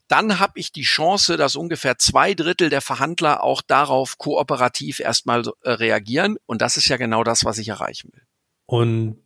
[0.08, 5.44] dann habe ich die Chance, dass ungefähr zwei Drittel der Verhandler auch darauf kooperativ erstmal
[5.62, 6.38] äh, reagieren.
[6.46, 8.24] Und das ist ja genau das, was ich erreichen will.
[8.70, 9.18] Und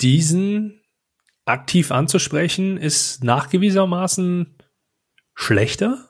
[0.00, 0.80] diesen
[1.46, 4.56] aktiv anzusprechen, ist nachgewiesenermaßen
[5.34, 6.08] schlechter?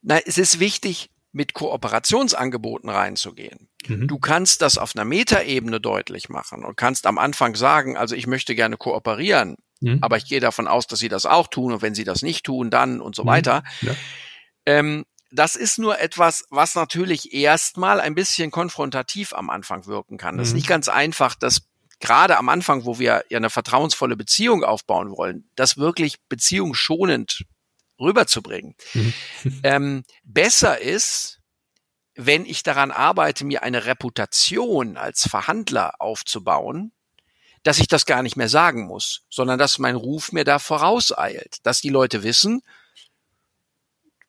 [0.00, 3.68] Na, es ist wichtig, mit Kooperationsangeboten reinzugehen.
[3.86, 4.08] Mhm.
[4.08, 8.26] Du kannst das auf einer Metaebene deutlich machen und kannst am Anfang sagen, also ich
[8.26, 9.98] möchte gerne kooperieren, mhm.
[10.00, 12.46] aber ich gehe davon aus, dass sie das auch tun und wenn sie das nicht
[12.46, 13.28] tun, dann und so mhm.
[13.28, 13.62] weiter.
[13.82, 13.94] Ja.
[14.64, 20.38] Ähm, das ist nur etwas, was natürlich erstmal ein bisschen konfrontativ am Anfang wirken kann.
[20.38, 20.56] Das ist mhm.
[20.60, 21.68] nicht ganz einfach, das
[22.00, 27.44] gerade am Anfang, wo wir ja eine vertrauensvolle Beziehung aufbauen wollen, das wirklich beziehungsschonend
[27.98, 28.74] rüberzubringen.
[28.94, 29.12] Mhm.
[29.62, 31.40] ähm, besser ist,
[32.14, 36.92] wenn ich daran arbeite, mir eine Reputation als Verhandler aufzubauen,
[37.62, 41.58] dass ich das gar nicht mehr sagen muss, sondern dass mein Ruf mir da vorauseilt,
[41.64, 42.62] dass die Leute wissen,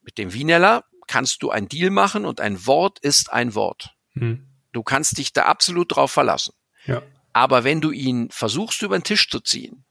[0.02, 3.96] mit dem Wieneller kannst du ein Deal machen und ein Wort ist ein Wort.
[4.14, 4.48] Mhm.
[4.74, 6.54] Du kannst dich da absolut drauf verlassen.
[6.86, 7.02] Ja.
[7.38, 9.86] Aber wenn du ihn versuchst, über den Tisch zu ziehen,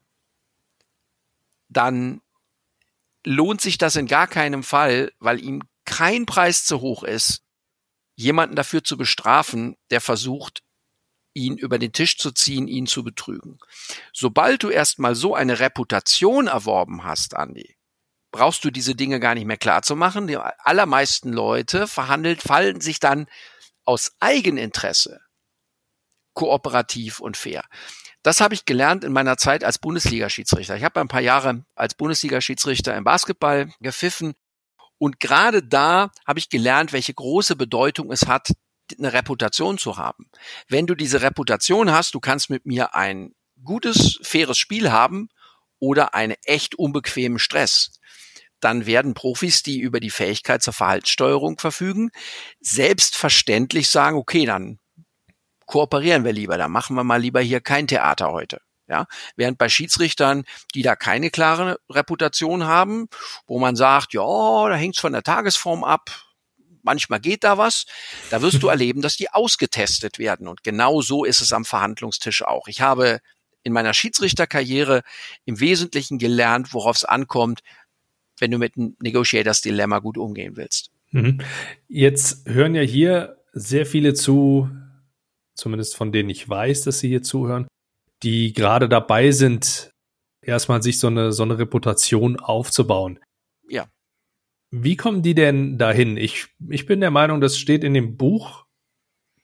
[1.68, 2.20] dann
[3.24, 7.44] lohnt sich das in gar keinem Fall, weil ihm kein Preis zu hoch ist,
[8.16, 10.64] jemanden dafür zu bestrafen, der versucht,
[11.34, 13.60] ihn über den Tisch zu ziehen, ihn zu betrügen.
[14.12, 17.76] Sobald du erstmal so eine Reputation erworben hast, Andi,
[18.32, 20.26] brauchst du diese Dinge gar nicht mehr klar zu machen.
[20.26, 23.28] Die allermeisten Leute verhandelt, fallen sich dann
[23.84, 25.20] aus Eigeninteresse
[26.36, 27.64] kooperativ und fair.
[28.22, 30.76] Das habe ich gelernt in meiner Zeit als Bundesliga-Schiedsrichter.
[30.76, 34.34] Ich habe ein paar Jahre als Bundesliga-Schiedsrichter im Basketball gepfiffen
[34.98, 38.52] und gerade da habe ich gelernt, welche große Bedeutung es hat,
[38.98, 40.30] eine Reputation zu haben.
[40.68, 43.32] Wenn du diese Reputation hast, du kannst mit mir ein
[43.64, 45.28] gutes, faires Spiel haben
[45.78, 47.98] oder einen echt unbequemen Stress
[48.60, 52.10] dann werden Profis, die über die Fähigkeit zur Verhaltenssteuerung verfügen,
[52.60, 54.78] selbstverständlich sagen, okay, dann
[55.66, 58.60] kooperieren wir lieber, da machen wir mal lieber hier kein Theater heute.
[58.88, 60.44] Ja, während bei Schiedsrichtern,
[60.76, 63.08] die da keine klare Reputation haben,
[63.48, 66.10] wo man sagt, ja, da hängt's von der Tagesform ab,
[66.82, 67.86] manchmal geht da was,
[68.30, 70.46] da wirst du erleben, dass die ausgetestet werden.
[70.46, 72.68] Und genau so ist es am Verhandlungstisch auch.
[72.68, 73.18] Ich habe
[73.64, 75.02] in meiner Schiedsrichterkarriere
[75.44, 77.62] im Wesentlichen gelernt, worauf es ankommt,
[78.38, 80.90] wenn du mit einem Negotiators Dilemma gut umgehen willst.
[81.10, 81.40] Mhm.
[81.88, 84.70] Jetzt hören ja hier sehr viele zu,
[85.56, 87.66] zumindest von denen ich weiß, dass sie hier zuhören,
[88.22, 89.90] die gerade dabei sind,
[90.42, 93.18] erstmal sich so eine, so eine Reputation aufzubauen.
[93.68, 93.86] Ja.
[94.70, 96.16] Wie kommen die denn dahin?
[96.16, 98.66] Ich, ich bin der Meinung, das steht in dem Buch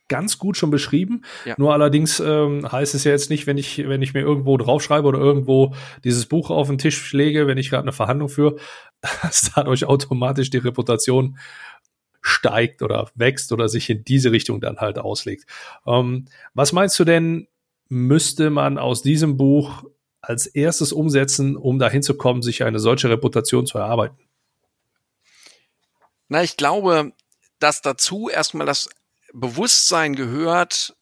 [0.09, 1.23] ganz gut schon beschrieben.
[1.47, 1.55] Ja.
[1.57, 5.09] Nur allerdings ähm, heißt es ja jetzt nicht, wenn ich, wenn ich mir irgendwo draufschreibe
[5.09, 8.57] oder irgendwo dieses Buch auf den Tisch lege, wenn ich gerade eine Verhandlung führe,
[9.23, 11.39] dass dadurch automatisch die Reputation
[12.23, 15.47] steigt oder wächst oder sich in diese Richtung dann halt auslegt.
[15.87, 17.49] Ähm, was meinst du denn,
[17.89, 19.85] müsste man aus diesem Buch
[20.23, 24.19] als erstes umsetzen, um dahin zu kommen, sich eine solche Reputation zu erarbeiten?
[26.29, 27.13] Na, ich glaube,
[27.59, 28.89] dass dazu erstmal das
[29.35, 30.97] Bewusstsein gehört,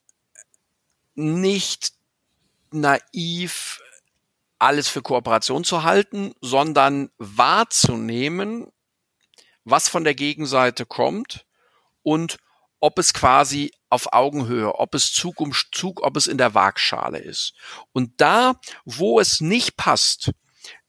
[1.14, 1.92] nicht
[2.72, 3.80] naiv
[4.58, 8.66] alles für Kooperation zu halten, sondern wahrzunehmen,
[9.64, 11.46] was von der Gegenseite kommt
[12.02, 12.38] und
[12.80, 17.18] ob es quasi auf Augenhöhe, ob es Zug um Zug, ob es in der Waagschale
[17.18, 17.52] ist.
[17.92, 20.32] Und da, wo es nicht passt,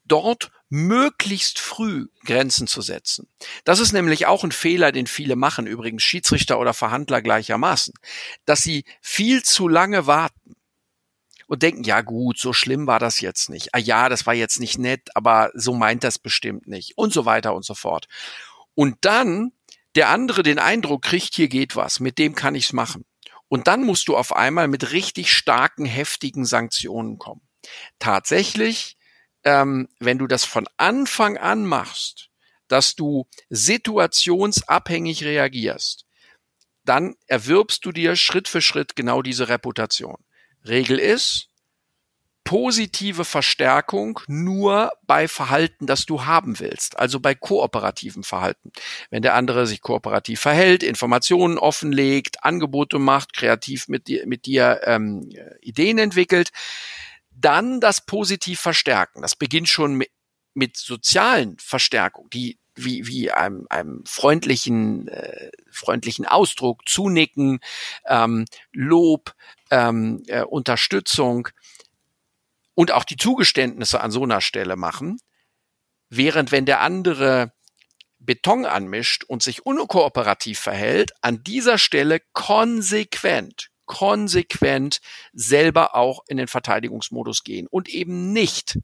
[0.06, 3.28] dort möglichst früh Grenzen zu setzen.
[3.66, 7.94] Das ist nämlich auch ein Fehler, den viele machen, übrigens Schiedsrichter oder Verhandler gleichermaßen,
[8.46, 10.56] dass sie viel zu lange warten
[11.48, 13.76] und denken, ja gut, so schlimm war das jetzt nicht.
[13.76, 17.26] Ah ja, das war jetzt nicht nett, aber so meint das bestimmt nicht und so
[17.26, 18.08] weiter und so fort
[18.82, 19.52] und dann
[19.94, 23.06] der andere den Eindruck kriegt, hier geht was, mit dem kann ich's machen.
[23.48, 27.48] Und dann musst du auf einmal mit richtig starken, heftigen Sanktionen kommen.
[28.00, 28.98] Tatsächlich,
[29.44, 32.32] ähm, wenn du das von Anfang an machst,
[32.68, 36.08] dass du situationsabhängig reagierst,
[36.84, 40.26] dann erwirbst du dir Schritt für Schritt genau diese Reputation.
[40.66, 41.50] Regel ist,
[42.44, 48.72] positive Verstärkung nur bei Verhalten, das du haben willst, also bei kooperativen Verhalten.
[49.10, 54.82] Wenn der andere sich kooperativ verhält, Informationen offenlegt, Angebote macht, kreativ mit dir, mit dir
[54.86, 55.30] ähm,
[55.62, 56.52] Ideen entwickelt,
[57.32, 59.22] Dann das positiv verstärken.
[59.22, 60.10] Das beginnt schon mit,
[60.54, 67.60] mit sozialen Verstärkung, die wie, wie einem, einem freundlichen, äh, freundlichen Ausdruck, Zunicken,
[68.08, 69.34] ähm, Lob,
[69.72, 71.50] ähm, äh, Unterstützung
[72.76, 75.18] und auch die Zugeständnisse an so einer Stelle machen.
[76.10, 77.54] Während wenn der andere
[78.20, 85.00] Beton anmischt und sich unkooperativ verhält, an dieser Stelle konsequent, konsequent
[85.34, 88.78] selber auch in den Verteidigungsmodus gehen und eben nicht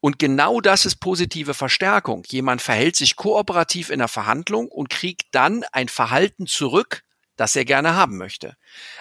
[0.00, 2.24] Und genau das ist positive Verstärkung.
[2.26, 7.04] Jemand verhält sich kooperativ in der Verhandlung und kriegt dann ein Verhalten zurück,
[7.40, 8.54] das er gerne haben möchte.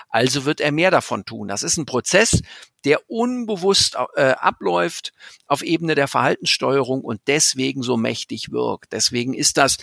[0.08, 1.50] Also wird er mehr davon tun.
[1.50, 2.42] Das ist ein Prozess,
[2.86, 5.12] der unbewusst äh, abläuft
[5.46, 8.94] auf Ebene der Verhaltenssteuerung und deswegen so mächtig wirkt.
[8.94, 9.78] Deswegen ist das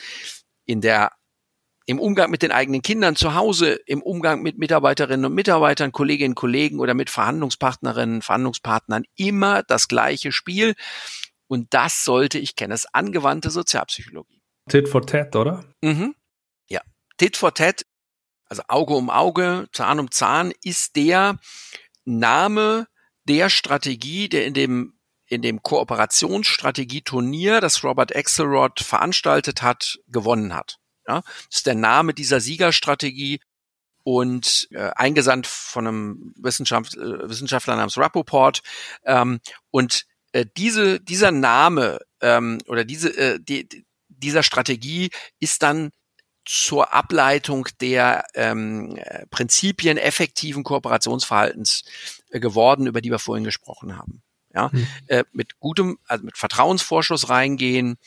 [0.65, 1.13] in der
[1.85, 6.33] im Umgang mit den eigenen Kindern zu Hause, im Umgang mit Mitarbeiterinnen und Mitarbeitern, Kolleginnen
[6.33, 10.75] und Kollegen oder mit Verhandlungspartnerinnen, Verhandlungspartnern immer das gleiche Spiel.
[11.47, 12.71] Und das sollte ich kennen.
[12.71, 14.41] Das ist angewandte Sozialpsychologie.
[14.69, 15.65] Tit for Tat, oder?
[15.83, 16.17] Mhm.
[16.69, 16.81] Ja.
[17.19, 17.85] Tit for Tat
[18.49, 21.39] also Auge um Auge, Zahn um Zahn, ist der
[22.05, 22.87] Name
[23.25, 24.93] der Strategie, der in dem
[25.29, 30.79] in dem Kooperationsstrategieturnier, das Robert Axelrod veranstaltet hat, gewonnen hat.
[31.09, 33.41] Ja, das ist der Name dieser Siegerstrategie
[34.05, 38.63] und äh, eingesandt von einem Wissenschaft, äh, Wissenschaftler namens Rappaport.
[39.05, 45.91] Ähm, und äh, diese, dieser Name ähm, oder diese, äh, die, dieser Strategie ist dann
[46.47, 48.99] zur Ableitung der ähm,
[49.31, 51.85] Prinzipien effektiven Kooperationsverhaltens
[52.31, 54.23] äh, geworden, über die wir vorhin gesprochen haben.
[54.55, 54.87] Ja, mhm.
[55.09, 57.99] äh, mit gutem, also mit Vertrauensvorschuss reingehen,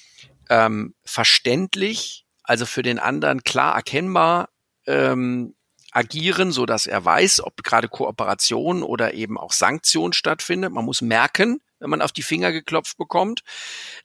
[0.49, 4.49] ähm, verständlich, also für den anderen klar erkennbar
[4.87, 5.53] ähm,
[5.91, 10.71] agieren, so dass er weiß, ob gerade Kooperation oder eben auch Sanktion stattfindet.
[10.71, 13.43] Man muss merken, wenn man auf die Finger geklopft bekommt.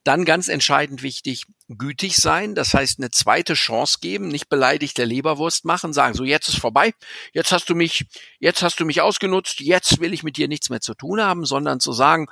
[0.03, 2.55] Dann ganz entscheidend wichtig, gütig sein.
[2.55, 6.59] Das heißt, eine zweite Chance geben, nicht beleidigt der Leberwurst machen, sagen, so jetzt ist
[6.59, 6.93] vorbei,
[7.33, 8.07] jetzt hast du mich,
[8.39, 11.45] jetzt hast du mich ausgenutzt, jetzt will ich mit dir nichts mehr zu tun haben,
[11.45, 12.27] sondern zu sagen,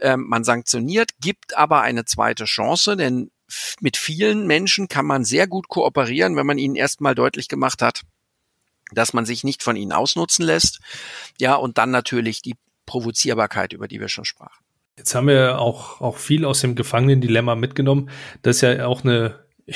[0.00, 3.30] äh, man sanktioniert, gibt aber eine zweite Chance, denn
[3.80, 8.02] mit vielen Menschen kann man sehr gut kooperieren, wenn man ihnen erstmal deutlich gemacht hat,
[8.90, 10.80] dass man sich nicht von ihnen ausnutzen lässt.
[11.38, 12.56] Ja, und dann natürlich die
[12.86, 14.63] Provozierbarkeit, über die wir schon sprachen.
[14.96, 18.10] Jetzt haben wir auch, auch viel aus dem Gefangenen-Dilemma mitgenommen.
[18.42, 19.40] Das ist ja auch eine,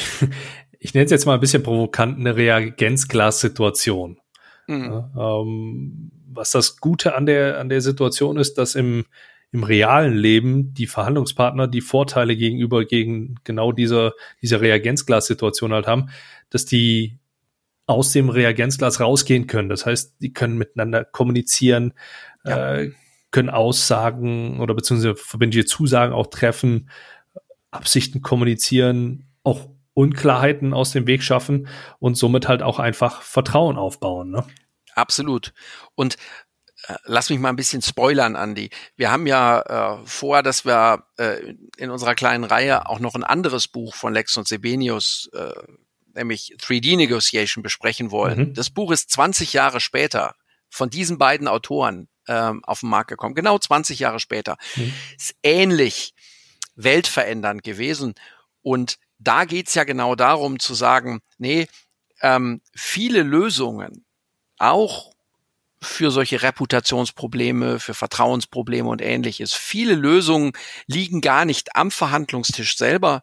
[0.79, 4.19] ich nenne es jetzt mal ein bisschen provokant, eine Reagenzglas-Situation.
[4.67, 4.85] Mhm.
[4.85, 9.07] Ja, ähm, was das Gute an der, an der Situation ist, dass im,
[9.51, 16.11] im realen Leben die Verhandlungspartner die Vorteile gegenüber gegen genau dieser, dieser Reagenzglas-Situation halt haben,
[16.51, 17.19] dass die
[17.87, 19.71] aus dem Reagenzglas rausgehen können.
[19.71, 21.95] Das heißt, die können miteinander kommunizieren,
[22.45, 22.77] ja.
[22.77, 22.93] äh,
[23.31, 26.91] können Aussagen oder beziehungsweise verbindliche Zusagen auch treffen,
[27.71, 31.69] Absichten kommunizieren, auch Unklarheiten aus dem Weg schaffen
[31.99, 34.31] und somit halt auch einfach Vertrauen aufbauen.
[34.31, 34.47] Ne?
[34.95, 35.53] Absolut.
[35.95, 36.17] Und
[36.87, 38.71] äh, lass mich mal ein bisschen spoilern, Andi.
[38.97, 43.25] Wir haben ja äh, vor, dass wir äh, in unserer kleinen Reihe auch noch ein
[43.25, 45.53] anderes Buch von Lex und Sebenius, äh,
[46.15, 48.39] nämlich 3D Negotiation, besprechen wollen.
[48.39, 48.55] Mhm.
[48.55, 50.35] Das Buch ist 20 Jahre später
[50.71, 53.35] von diesen beiden Autoren ähm, auf den Markt gekommen.
[53.35, 54.57] Genau 20 Jahre später.
[54.77, 54.93] Mhm.
[55.17, 56.15] Ist ähnlich
[56.77, 58.15] weltverändernd gewesen.
[58.63, 61.67] Und da geht's ja genau darum zu sagen, nee,
[62.21, 64.05] ähm, viele Lösungen,
[64.59, 65.13] auch
[65.81, 69.55] für solche Reputationsprobleme, für Vertrauensprobleme und ähnliches.
[69.55, 70.53] Viele Lösungen
[70.87, 73.23] liegen gar nicht am Verhandlungstisch selber,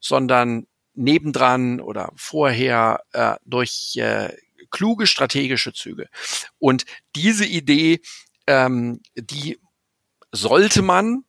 [0.00, 4.36] sondern nebendran oder vorher äh, durch äh,
[4.70, 6.08] kluge strategische Züge.
[6.58, 6.84] Und
[7.16, 8.00] diese Idee,
[8.46, 9.58] ähm, die
[10.32, 11.24] sollte man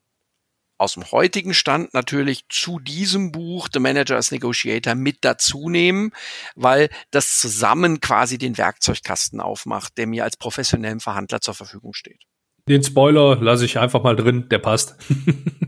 [0.78, 6.12] aus dem heutigen Stand natürlich zu diesem Buch The Manager as Negotiator mit dazu nehmen,
[6.56, 12.24] weil das zusammen quasi den Werkzeugkasten aufmacht, der mir als professionellen Verhandler zur Verfügung steht.
[12.68, 14.96] Den Spoiler lasse ich einfach mal drin, der passt.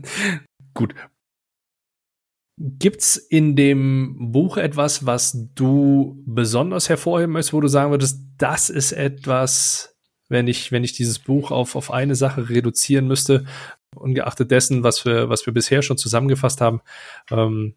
[0.74, 0.94] Gut.
[2.60, 8.68] Gibt's in dem Buch etwas, was du besonders hervorheben möchtest, wo du sagen würdest, das
[8.68, 9.96] ist etwas,
[10.28, 13.44] wenn ich, wenn ich dieses Buch auf, auf eine Sache reduzieren müsste,
[13.94, 16.80] ungeachtet dessen, was wir, was wir bisher schon zusammengefasst haben,
[17.30, 17.74] ähm,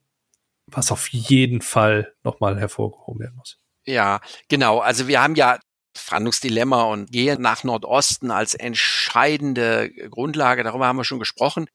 [0.68, 3.58] was auf jeden Fall nochmal hervorgehoben werden muss.
[3.86, 4.80] Ja, genau.
[4.80, 5.60] Also wir haben ja
[5.98, 10.64] Verhandlungsdilemma und Gehen nach Nordosten als entscheidende Grundlage.
[10.64, 11.68] Darüber haben wir schon gesprochen.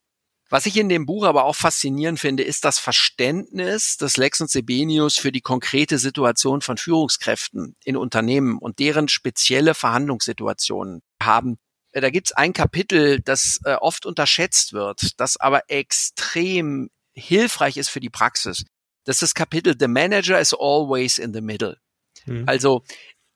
[0.49, 4.49] Was ich in dem Buch aber auch faszinierend finde, ist das Verständnis des Lex und
[4.49, 11.57] Sebenius für die konkrete Situation von Führungskräften in Unternehmen und deren spezielle Verhandlungssituationen haben.
[11.91, 17.99] Da gibt's ein Kapitel, das äh, oft unterschätzt wird, das aber extrem hilfreich ist für
[17.99, 18.65] die Praxis.
[19.03, 21.77] Das ist das Kapitel The Manager is always in the middle.
[22.25, 22.43] Mhm.
[22.47, 22.83] Also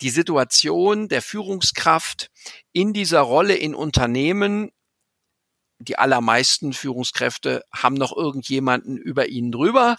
[0.02, 2.30] die Situation der Führungskraft
[2.72, 4.72] in dieser Rolle in Unternehmen,
[5.82, 9.98] die allermeisten Führungskräfte haben noch irgendjemanden über ihnen drüber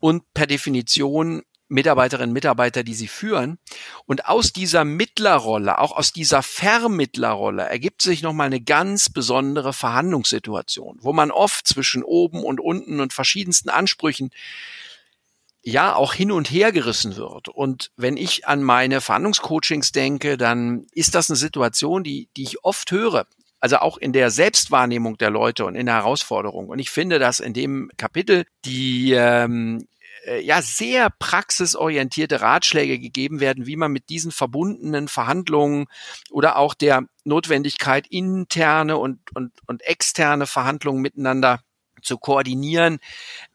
[0.00, 1.42] und per Definition
[1.72, 3.58] Mitarbeiterinnen und Mitarbeiter, die sie führen.
[4.04, 10.98] Und aus dieser Mittlerrolle, auch aus dieser Vermittlerrolle, ergibt sich nochmal eine ganz besondere Verhandlungssituation,
[11.00, 14.30] wo man oft zwischen oben und unten und verschiedensten Ansprüchen
[15.62, 17.48] ja auch hin und her gerissen wird.
[17.48, 22.64] Und wenn ich an meine Verhandlungscoachings denke, dann ist das eine Situation, die, die ich
[22.64, 23.26] oft höre.
[23.62, 26.68] Also auch in der Selbstwahrnehmung der Leute und in der Herausforderung.
[26.68, 29.86] Und ich finde, dass in dem Kapitel die ähm,
[30.26, 35.86] äh, ja sehr praxisorientierte Ratschläge gegeben werden, wie man mit diesen verbundenen Verhandlungen
[36.30, 41.60] oder auch der Notwendigkeit interne und und und externe Verhandlungen miteinander
[42.02, 42.98] zu koordinieren,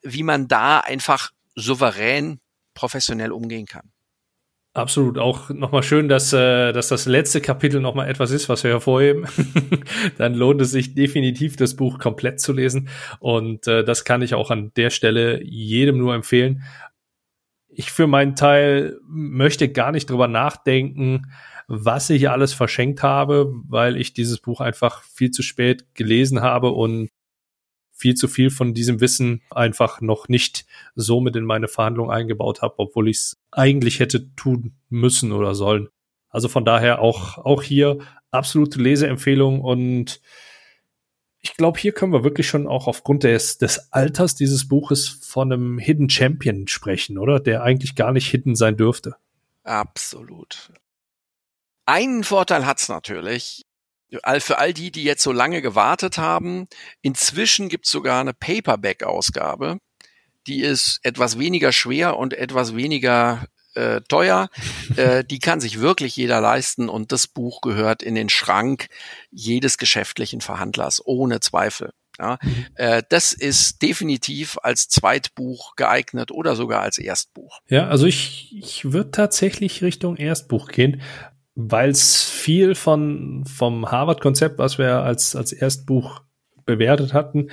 [0.01, 2.39] wie man da einfach souverän
[2.73, 3.91] professionell umgehen kann.
[4.77, 5.17] Absolut.
[5.17, 9.25] Auch nochmal schön, dass, äh, dass das letzte Kapitel nochmal etwas ist, was wir hervorheben.
[10.19, 12.87] Dann lohnt es sich definitiv, das Buch komplett zu lesen.
[13.19, 16.61] Und äh, das kann ich auch an der Stelle jedem nur empfehlen.
[17.69, 21.31] Ich für meinen Teil möchte gar nicht drüber nachdenken,
[21.67, 26.69] was ich alles verschenkt habe, weil ich dieses Buch einfach viel zu spät gelesen habe
[26.69, 27.09] und
[27.97, 32.61] viel zu viel von diesem Wissen einfach noch nicht so mit in meine Verhandlung eingebaut
[32.61, 35.89] habe, obwohl ich es eigentlich hätte tun müssen oder sollen.
[36.29, 37.97] Also von daher auch, auch hier
[38.29, 40.21] absolute Leseempfehlung und
[41.39, 45.51] ich glaube, hier können wir wirklich schon auch aufgrund des, des Alters dieses Buches von
[45.51, 47.39] einem Hidden Champion sprechen, oder?
[47.39, 49.15] Der eigentlich gar nicht hidden sein dürfte.
[49.63, 50.71] Absolut.
[51.85, 53.66] Einen Vorteil hat's natürlich
[54.39, 56.67] für all die, die jetzt so lange gewartet haben,
[57.01, 59.79] inzwischen gibt es sogar eine Paperback-Ausgabe.
[60.47, 64.49] Die ist etwas weniger schwer und etwas weniger äh, teuer.
[64.95, 68.87] äh, die kann sich wirklich jeder leisten und das Buch gehört in den Schrank
[69.29, 71.91] jedes geschäftlichen Verhandlers, ohne Zweifel.
[72.19, 72.65] Ja, mhm.
[72.75, 77.59] äh, das ist definitiv als Zweitbuch geeignet oder sogar als Erstbuch.
[77.69, 81.01] Ja, also ich, ich würde tatsächlich Richtung Erstbuch gehen,
[81.59, 86.21] weil es viel von vom Harvard-Konzept, was wir als als Erstbuch
[86.65, 87.49] bewertet hatten,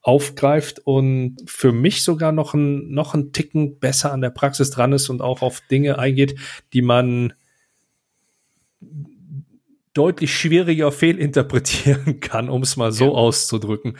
[0.00, 4.94] aufgreift und für mich sogar noch ein noch ein Ticken besser an der Praxis dran
[4.94, 6.34] ist und auch auf Dinge eingeht,
[6.72, 7.34] die man
[9.92, 13.10] deutlich schwieriger fehlinterpretieren kann, um es mal so ja.
[13.10, 13.98] auszudrücken,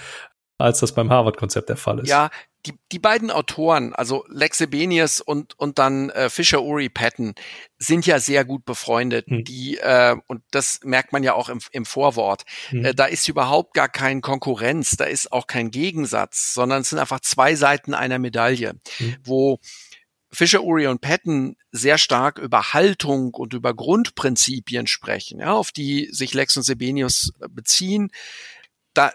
[0.57, 2.09] als das beim Harvard-Konzept der Fall ist.
[2.09, 2.31] Ja,
[2.67, 7.35] die, die beiden Autoren, also Lex Ebenius und, und dann äh, Fisher Uri Patton,
[7.79, 9.27] sind ja sehr gut befreundet.
[9.27, 9.45] Hm.
[9.45, 12.45] Die, äh, und das merkt man ja auch im, im Vorwort.
[12.69, 12.85] Hm.
[12.85, 16.99] Äh, da ist überhaupt gar kein Konkurrenz, da ist auch kein Gegensatz, sondern es sind
[16.99, 19.17] einfach zwei Seiten einer Medaille, hm.
[19.25, 19.59] wo
[20.35, 26.09] Fisher, Uri und Patton sehr stark über Haltung und über Grundprinzipien sprechen, ja, auf die
[26.11, 28.11] sich Lex und Sebenius beziehen.
[28.95, 29.13] Da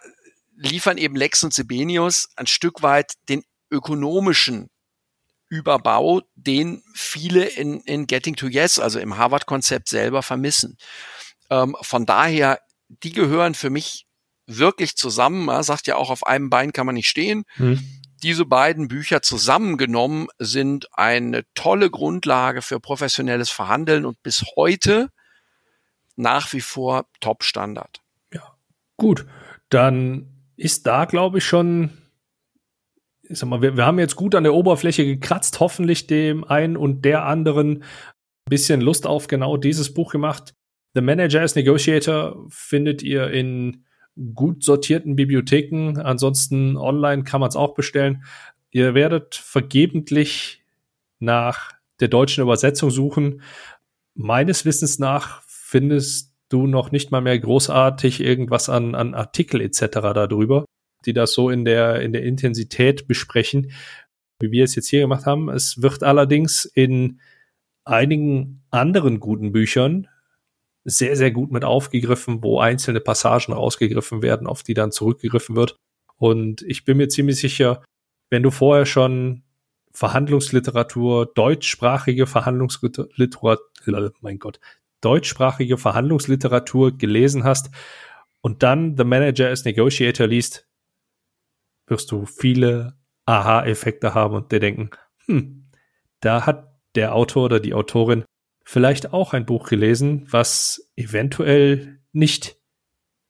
[0.57, 4.69] liefern eben Lex und Sebenius ein Stück weit den ökonomischen
[5.49, 10.77] Überbau, den viele in, in Getting to Yes, also im Harvard-Konzept selber vermissen.
[11.49, 14.07] Ähm, von daher, die gehören für mich
[14.45, 15.45] wirklich zusammen.
[15.45, 17.43] Man sagt ja auch, auf einem Bein kann man nicht stehen.
[17.55, 17.79] Hm.
[18.23, 25.09] Diese beiden Bücher zusammengenommen sind eine tolle Grundlage für professionelles Verhandeln und bis heute
[26.15, 28.01] nach wie vor Top-Standard.
[28.33, 28.57] Ja,
[28.97, 29.27] gut.
[29.69, 31.91] Dann ist da, glaube ich, schon
[33.29, 36.77] ich sag mal, wir, wir haben jetzt gut an der Oberfläche gekratzt, hoffentlich dem einen
[36.77, 37.83] und der anderen
[38.49, 40.53] bisschen Lust auf genau dieses Buch gemacht.
[40.93, 43.85] The Manager as Negotiator findet ihr in
[44.33, 45.99] gut sortierten Bibliotheken.
[45.99, 48.23] Ansonsten online kann man es auch bestellen.
[48.71, 50.63] Ihr werdet vergebentlich
[51.19, 53.41] nach der deutschen Übersetzung suchen.
[54.13, 59.87] Meines Wissens nach findest du noch nicht mal mehr großartig irgendwas an, an Artikel etc.
[60.13, 60.65] darüber
[61.05, 63.71] die das so in der, in der Intensität besprechen,
[64.39, 65.49] wie wir es jetzt hier gemacht haben.
[65.49, 67.19] Es wird allerdings in
[67.85, 70.07] einigen anderen guten Büchern
[70.83, 75.75] sehr, sehr gut mit aufgegriffen, wo einzelne Passagen rausgegriffen werden, auf die dann zurückgegriffen wird.
[76.17, 77.83] Und ich bin mir ziemlich sicher,
[78.29, 79.43] wenn du vorher schon
[79.93, 83.59] Verhandlungsliteratur, deutschsprachige Verhandlungsliteratur,
[84.21, 84.59] mein Gott,
[85.01, 87.69] deutschsprachige Verhandlungsliteratur gelesen hast
[88.41, 90.67] und dann The Manager as Negotiator liest,
[91.87, 94.89] wirst du viele Aha-Effekte haben und dir denken,
[95.25, 95.69] hm,
[96.19, 98.23] da hat der Autor oder die Autorin
[98.63, 102.57] vielleicht auch ein Buch gelesen, was eventuell nicht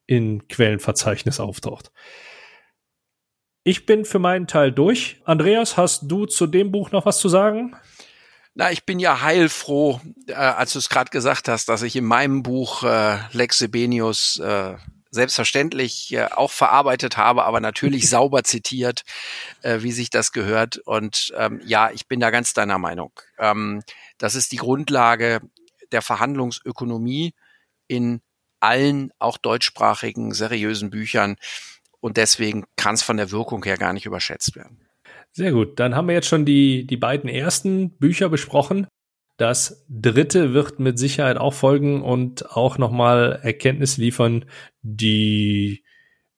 [0.06, 1.92] in Quellenverzeichnis auftaucht.
[3.64, 5.22] Ich bin für meinen Teil durch.
[5.26, 7.76] Andreas, hast du zu dem Buch noch was zu sagen?
[8.60, 12.06] Na, ich bin ja heilfroh, äh, als du es gerade gesagt hast, dass ich in
[12.06, 14.78] meinem Buch äh, Lex Sebenius äh,
[15.12, 19.04] selbstverständlich äh, auch verarbeitet habe, aber natürlich sauber zitiert,
[19.62, 20.80] äh, wie sich das gehört.
[20.80, 23.12] Und ähm, ja, ich bin da ganz deiner Meinung.
[23.38, 23.84] Ähm,
[24.18, 25.42] das ist die Grundlage
[25.92, 27.36] der Verhandlungsökonomie
[27.88, 28.22] in
[28.60, 31.36] allen auch deutschsprachigen seriösen Büchern.
[32.00, 34.87] Und deswegen kann es von der Wirkung her gar nicht überschätzt werden.
[35.34, 35.80] Sehr gut.
[35.80, 38.88] Dann haben wir jetzt schon die, die beiden ersten Bücher besprochen.
[39.38, 44.46] Das dritte wird mit Sicherheit auch folgen und auch nochmal Erkenntnis liefern,
[44.82, 45.84] die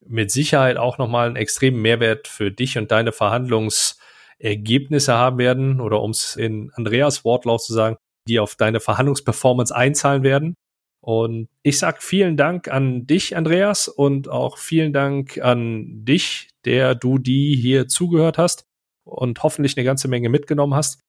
[0.06, 6.02] mit Sicherheit auch nochmal einen extremen Mehrwert für dich und deine Verhandlungsergebnisse haben werden oder
[6.02, 7.96] um es in Andreas Wortlaut zu sagen,
[8.28, 10.56] die auf deine Verhandlungsperformance einzahlen werden.
[11.00, 16.94] Und ich sag vielen Dank an dich, Andreas, und auch vielen Dank an dich, der
[16.94, 18.66] du die hier zugehört hast
[19.10, 21.00] und hoffentlich eine ganze Menge mitgenommen hast.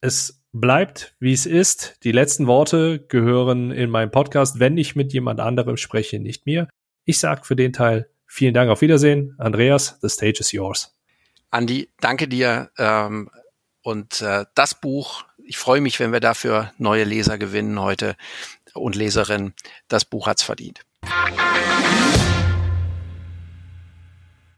[0.00, 1.98] Es bleibt, wie es ist.
[2.04, 6.68] Die letzten Worte gehören in meinem Podcast, wenn ich mit jemand anderem spreche, nicht mir.
[7.04, 9.34] Ich sage für den Teil vielen Dank, auf Wiedersehen.
[9.38, 10.96] Andreas, the stage is yours.
[11.50, 12.70] Andi, danke dir.
[12.78, 13.30] Ähm,
[13.82, 18.16] und äh, das Buch, ich freue mich, wenn wir dafür neue Leser gewinnen heute
[18.74, 19.54] und Leserinnen.
[19.88, 20.82] Das Buch hat's verdient.